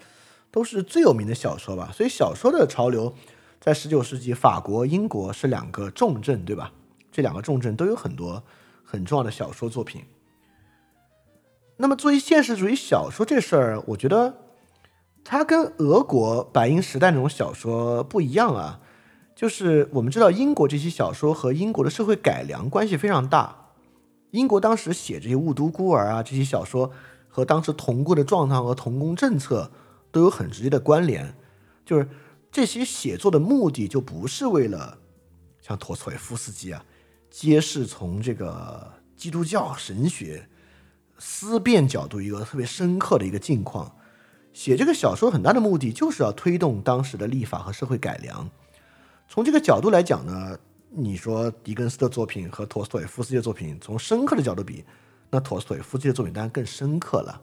[0.51, 1.91] 都是最有名的小说吧。
[1.93, 3.14] 所以小说的潮流
[3.59, 6.72] 在十九世纪，法国、英国是两个重镇，对吧？
[7.12, 8.41] 这两个重镇都有很多
[8.84, 10.03] 很重要的小说作品。
[11.76, 14.34] 那么，作为现实主义小说这事儿，我觉得
[15.24, 18.80] 它跟俄国白银时代那种小说不一样啊。
[19.36, 23.70] 就是我们知道，英国这些小说和英国的社会改良关系非常大。
[24.32, 26.92] 英国当时写这些雾都孤儿啊，这些小说
[27.28, 29.72] 和当时童工的状态和童工政策
[30.12, 31.36] 都有很直接的关联。
[31.84, 32.08] 就是
[32.52, 35.00] 这些写作的目的就不是为了
[35.60, 36.86] 像陀思妥耶夫斯基啊，
[37.30, 40.48] 揭示从这个基督教神学
[41.18, 43.96] 思辨角度一个特别深刻的一个境况。
[44.54, 48.49] 写这个小说很大的目的就是要推动当时的立法和社会改良。
[49.28, 50.58] 从这个角度来讲呢，
[50.89, 54.84] 你说狄更斯的作品和陀思妥耶夫斯基的作品，从深刻的角度比，
[55.30, 57.41] 那陀思妥耶夫斯基的作品当然更深刻了。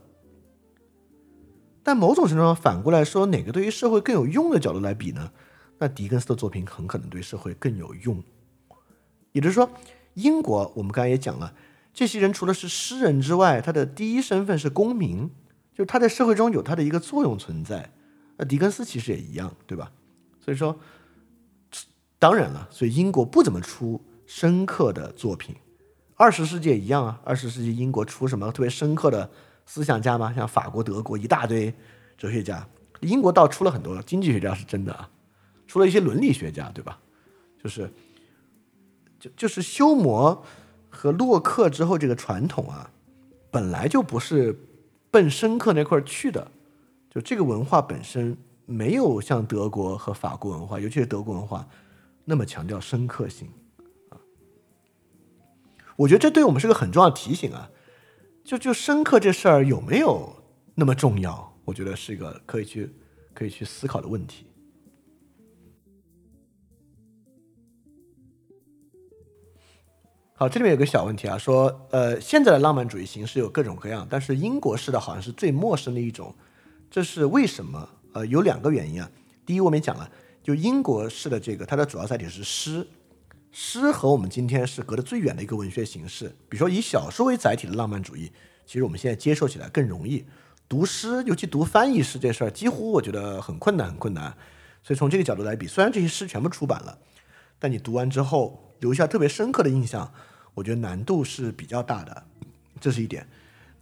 [1.82, 5.32] 但某种程度上反过来说，哪个对于社会更有用的角度来比呢？
[5.78, 8.22] 那狄更斯的作品很可能对社会更有用。
[9.32, 9.70] 也就是说，
[10.12, 11.54] 英国我们刚才也讲了，
[11.94, 15.30] 这些人除了是诗人之外，他的第一身份是公民，
[15.78, 17.90] 就是他在社会中有他的一个作用存在。
[18.36, 19.90] 那狄更斯其实也一样，对吧？
[20.44, 20.76] 所以说。
[22.20, 25.54] 当然了，所以英国不怎么出深刻的作品。
[26.16, 29.30] 二十世纪也一样啊，二十世纪英国出什么特别深刻的
[29.66, 30.32] 思想家吗？
[30.34, 31.72] 像法国、德国一大堆
[32.16, 32.68] 哲学家，
[33.02, 35.08] 英国倒出了很多经济学家，是真的啊，
[35.68, 36.98] 出了一些伦理学家，对吧？
[37.62, 37.88] 就是，
[39.20, 40.42] 就就是休谟
[40.90, 42.90] 和洛克之后这个传统啊，
[43.48, 44.58] 本来就不是
[45.18, 46.48] 奔深刻那块去的，
[47.10, 51.68] 就这个文化本身没有像德国和法国文化，尤其是德国文化。
[52.24, 53.48] 那么强调深刻性
[54.10, 54.20] 啊，
[55.96, 57.68] 我觉得这对我们是个很重要的提醒啊。
[58.44, 60.36] 就就深刻这事儿有没有
[60.76, 61.52] 那么重要？
[61.64, 62.88] 我觉得是一个可以去
[63.34, 64.46] 可以去思考的问题。
[70.40, 76.32] 好，这里面有个小问题啊，说呃，现在的浪漫主义形式有各种各样，但是英国式的好像是最陌生的一种，
[76.88, 77.88] 这是为什么？
[78.12, 79.10] 呃，有两个原因啊。
[79.44, 80.08] 第一，我们也讲了。
[80.40, 82.86] 就英国式的这个，它的主要载体是诗，
[83.50, 86.28] 诗和我们今天是隔得最远的一个文学形式。
[86.48, 88.30] 比如说以小说为载体的浪漫主义，
[88.64, 90.24] 其实我们现在接受起来更容易。
[90.68, 94.32] 读诗，尤其读翻译诗这事儿，几乎我觉得很困难，很困难。
[94.84, 96.96] 所以从这个角度来比，虽然这些诗全部出版了，
[97.58, 100.12] 但你读完之后留下特别深刻的印象，
[100.58, 102.22] 我觉得难度是比较大的。
[102.80, 103.26] 这是一点。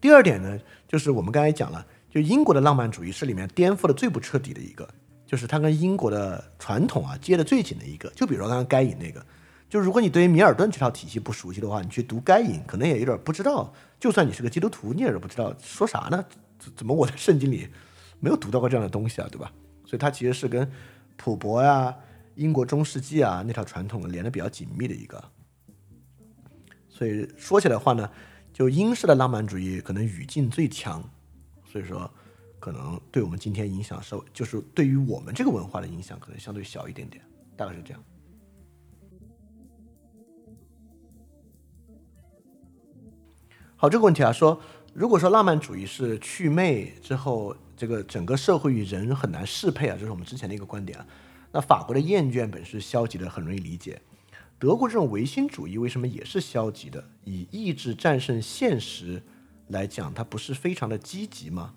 [0.01, 4.89] 第二点呢，就是我们刚才讲了，就英国的浪漫主义是里面颠覆的最不彻底的一个。
[5.27, 9.21] 就是它跟英国的传统啊接的最紧的一个，就比如说刚刚该隐那个，
[9.69, 13.75] 就如果你对于米尔顿这套体系不熟悉的话，你去读该隐可能也有点不知道。
[13.99, 16.25] 就算你是个基督徒，你也是不知道说啥呢？
[16.77, 17.67] 怎么我在圣经里
[18.21, 19.51] 没有读到过这样的东西啊，对吧？
[19.85, 20.71] 所以它其实是跟
[21.17, 21.93] 普伯呀、
[22.37, 25.23] 英国中世纪啊那套传统连的比较紧密的一个。
[26.97, 28.09] 所以说起来话呢，
[28.53, 31.03] 就英式的浪漫主义可能语境最强，
[31.71, 32.09] 所以说。
[32.59, 37.23] 可能对我们今天影响稍，就是对于我们这个文化的影响可能相对小一点点，
[37.55, 38.03] 大概是这样。
[43.77, 44.61] 好，这个问题啊，说
[44.95, 51.07] 如果说浪漫主义是祛魅之后，这个整个社会与人很难适配啊，这是我们之前的一个观点啊。
[51.53, 54.01] 那法国的厌倦本是消极的，很容易理解。
[54.59, 57.05] 德国这种唯心主义为什么也是消极的？
[57.25, 59.23] 以意志战胜现实
[59.69, 61.75] 来讲，它不是非常的积极吗？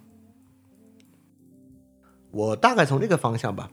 [2.32, 3.72] 我大概从这个方向吧。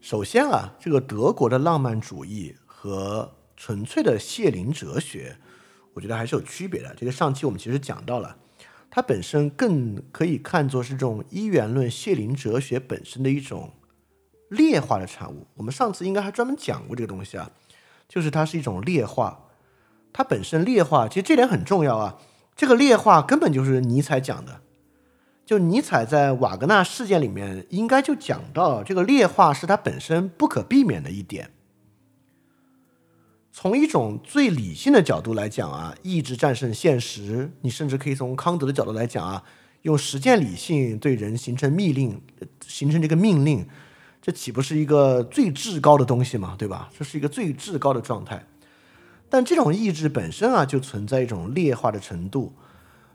[0.00, 5.36] 首先啊，这个德国的浪漫主义和纯粹的谢林哲学，
[5.94, 6.92] 我觉得还是有区别的。
[6.96, 8.36] 这个上期我们其实讲到了，
[8.90, 13.72] 它本身更可以看作是这种一元论谢林哲学本身的一种
[14.48, 15.46] 劣化的产物。
[15.54, 17.50] 我们上次应该还专门讲过这个东西啊。
[18.08, 19.44] 就是它是一种劣化，
[20.12, 22.16] 它本身劣化，其实这点很重要啊。
[22.56, 24.62] 这个劣化根本就是尼采讲的，
[25.46, 31.50] 就尼采在瓦格纳事件里面应该就讲到，这个劣化是它本身不可避免的一点。
[33.52, 39.44] 从一种最理性的角度来讲啊，意志战胜现实，你甚至可以从康德的角度来讲啊，
[39.82, 42.20] 用实践理性对人形成密令，
[42.66, 43.68] 形成这个命令。
[44.20, 46.54] 这岂不是一个最至高的东西嘛？
[46.58, 46.90] 对吧？
[46.98, 48.44] 这是一个最至高的状态。
[49.30, 52.52] 但这种意志本身啊，就存在一种劣化的程度。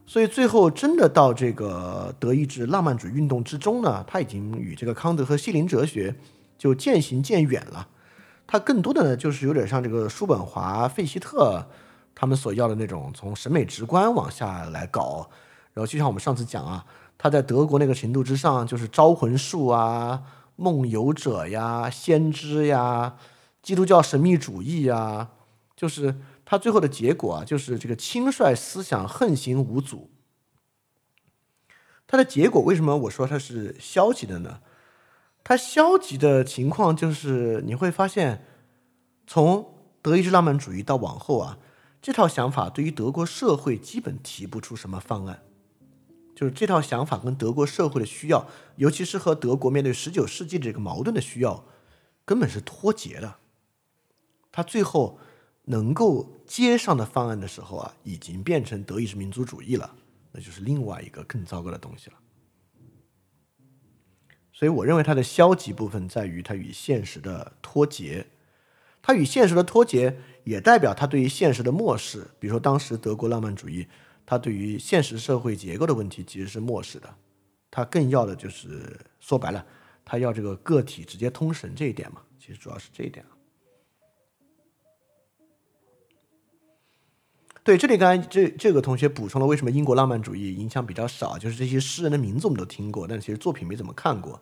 [0.06, 6.16] 所以最后真的到这个德意志浪漫主义运动之中呢，他已经与这个康德和西林哲学
[6.58, 7.88] 就渐行渐远了。
[8.46, 11.66] 他更多的呢，就是有点像这个叔本华、费希特
[12.14, 15.30] 他们所要的那种从审美直观往下来搞。
[15.74, 16.86] 然后就像我们上次讲啊，
[17.18, 20.22] 他在德国那个程度之上，就是招魂术啊。
[20.64, 23.18] 梦游者呀，先知呀，
[23.62, 25.32] 基督教神秘主义呀，
[25.76, 30.10] 就是他最后的结果啊，就是这个轻率思想横行无阻。
[32.08, 34.62] 它的结果为什么我说它是消极的呢？
[35.44, 38.46] 它消极的情况就是你会发现，
[39.28, 41.58] 从德意志浪漫主义到往后啊，
[42.02, 45.44] 这套想法对于德国社会基本提不出什么方案。
[46.36, 51.66] 就是这套想法跟德国社会的需要，尤其是和德国面对十九世纪这个矛盾的需要，
[52.26, 53.36] 根本是脱节的。
[54.52, 55.20] 他最后
[55.66, 59.96] 能够接上的方案的时候啊，已经变成德意志民族主义了，
[60.32, 62.18] 那就是另外一个更糟糕的东西了。
[64.52, 68.28] 所以，我认为它的消极部分在于它与现实的脱节，
[69.02, 72.32] 它与现实的脱节也代表它对于现实的漠视。
[72.40, 73.88] 比如说，当时德国浪漫主义。
[74.26, 77.14] 他对于现实社会结构的问题其实是漠视的，
[77.70, 79.66] 他更要的就是说白了，
[80.06, 83.32] 他要这个个体直接通神这一点嘛，其实主要是这一点啊。
[87.64, 94.42] 对，这里刚才这这个同学补充了为什么英国浪漫主义影响比较少，就是这些诗人的名字我们都听过，但其实作品没怎么看过，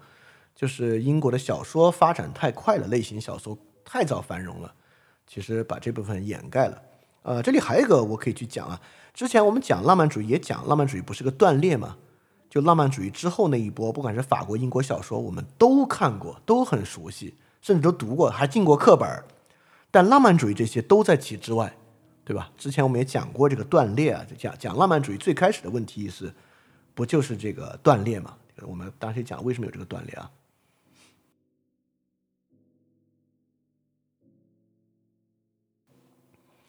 [0.56, 4.74] 就是英国的小说发展太快了，类型小说太早繁荣了，
[5.28, 6.82] 其实把这部分掩盖了。
[7.22, 8.82] 呃，这里还有一个我可以去讲啊。
[9.14, 11.98] 之前我们讲浪漫主义，也讲浪漫主义不是个断裂吗？
[12.50, 19.26] 就浪漫主义之后那一波，不管是法国、英国小说，我们都看过，都很熟悉，甚至都读过，还进过课本儿。
[19.90, 21.78] 但浪漫主义这些都在其之外，
[22.26, 22.52] 对吧？
[22.58, 26.34] 之前我们也讲过这个断裂啊，就讲讲浪漫主义最开始的问题意识，
[26.94, 28.38] 不就是这个断裂吗？
[28.64, 30.32] 我们当时讲为什么有这个断裂啊？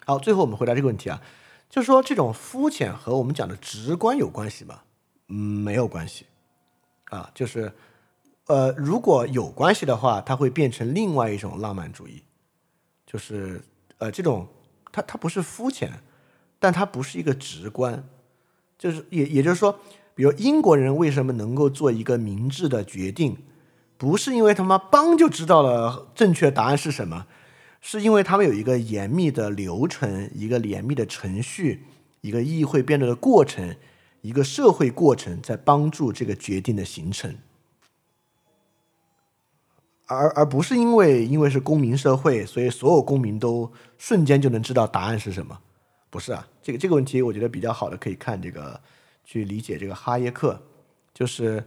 [0.05, 1.21] 好，最后我们回答这个问题啊。
[1.73, 4.81] 就是说，这种肤浅和我们讲的直观有关系吗？
[5.29, 6.27] 嗯，没有关系，
[7.07, 7.73] 啊，就是，
[8.47, 12.23] 呃，如果有关系的话，它会变成另外一种浪漫主义，
[13.07, 13.63] 就是，
[13.97, 14.47] 呃，这种
[14.93, 15.91] 它它不是肤浅，
[16.59, 18.07] 但它不是一个直观，
[18.77, 19.81] 就是也也就是说，
[20.15, 23.39] 比如英国人为什么能够做一个明智的决定，
[23.97, 27.27] 不是因为他妈帮就知道了正确答案是什么。
[27.85, 31.83] 是因为他们有一个严密的流程，一个严密的程序，
[32.21, 33.75] 一个议会辩论的过程，
[34.21, 37.37] 一个社会过程，在帮助这个决定的形成，
[40.07, 45.59] 而而不是因为因为是公民社会，所以所有公民都瞬间就能知道答案是什么？
[46.09, 48.81] 不是啊，这个这个问题我觉得比较好的可以看这个
[49.25, 50.63] 去理解这个哈耶克，
[51.13, 51.65] 就是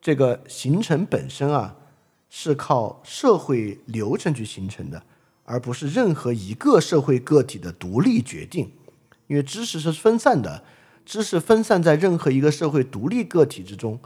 [0.00, 1.76] 这个形成本身啊
[2.30, 5.02] 是靠社会流程去形成的。
[5.44, 8.72] 而不是任何一个社会个体的独立决定，
[9.26, 10.64] 因为知识是分散的，
[11.04, 13.98] 知识分散在任何一个社会独立个体之中，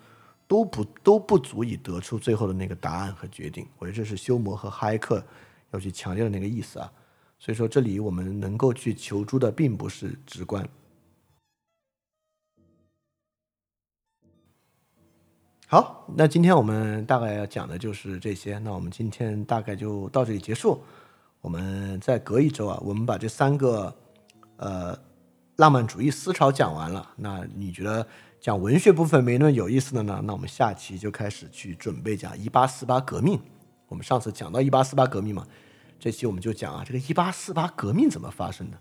[0.46, 3.66] 都不都不足以得出最后的那个答案和决定。
[3.78, 5.24] 我觉得这是休谟和哈耶克
[5.72, 6.90] 要去强调的那个意思啊。
[7.38, 10.66] 所以说，这里我们能够去求助的并不是直观。
[15.66, 18.56] 好，那今天我们大概要讲的就是这些。
[18.60, 20.82] 那我们今天大概就到这里结束。
[21.46, 23.94] 我们再隔一周啊，我们把这三个
[24.56, 24.98] 呃
[25.58, 27.08] 浪漫主义思潮讲完了。
[27.14, 28.04] 那你觉得
[28.40, 33.40] 讲文学部分没那么有意思的呢，那我们下期就开始去准备讲一八四八革命。
[33.86, 35.46] 我们上次讲到一八四八革命嘛，
[36.00, 38.76] 这期我们就讲啊，这个一八四八革命怎么发生的，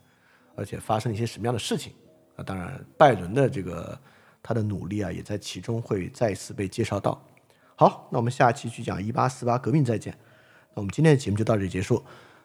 [0.56, 1.94] 而且发生了一些什么样的事情
[2.36, 2.42] 啊？
[2.44, 3.96] 当然，拜伦的这个
[4.42, 7.24] 他的努力啊，也在其中会再次被介绍到。
[7.76, 10.18] 好，那我们下期去讲一八四八革命再见。
[10.74, 12.04] 那我们今天的节目就到这里结束。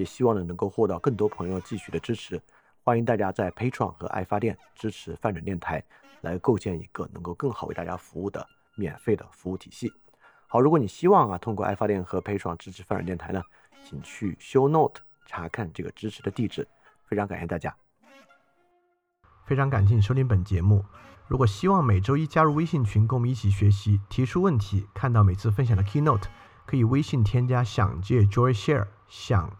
[0.00, 2.40] 也希望呢能够获得更多朋友继续的支持，
[2.82, 5.84] 欢迎大家在 Patreon 和爱发电支持泛转电台，
[6.22, 8.46] 来构建一个能够更好为大家服务的
[8.76, 9.92] 免费的服务体系。
[10.46, 13.42] 好，如果你希望啊通过爱发电和 Patreon 支持泛转电台呢，
[13.84, 16.66] 请去 Show Note 查看这个支持的地址。
[17.04, 17.76] 非常感谢大家，
[19.44, 20.82] 非常感谢你收听本节目。
[21.28, 26.24] 如果希望每周一加入微信群，跟我们一起学习，提出问题，看到每次分享的 Keynote，
[26.64, 29.59] 可以微信添加想借 Joy Share 想。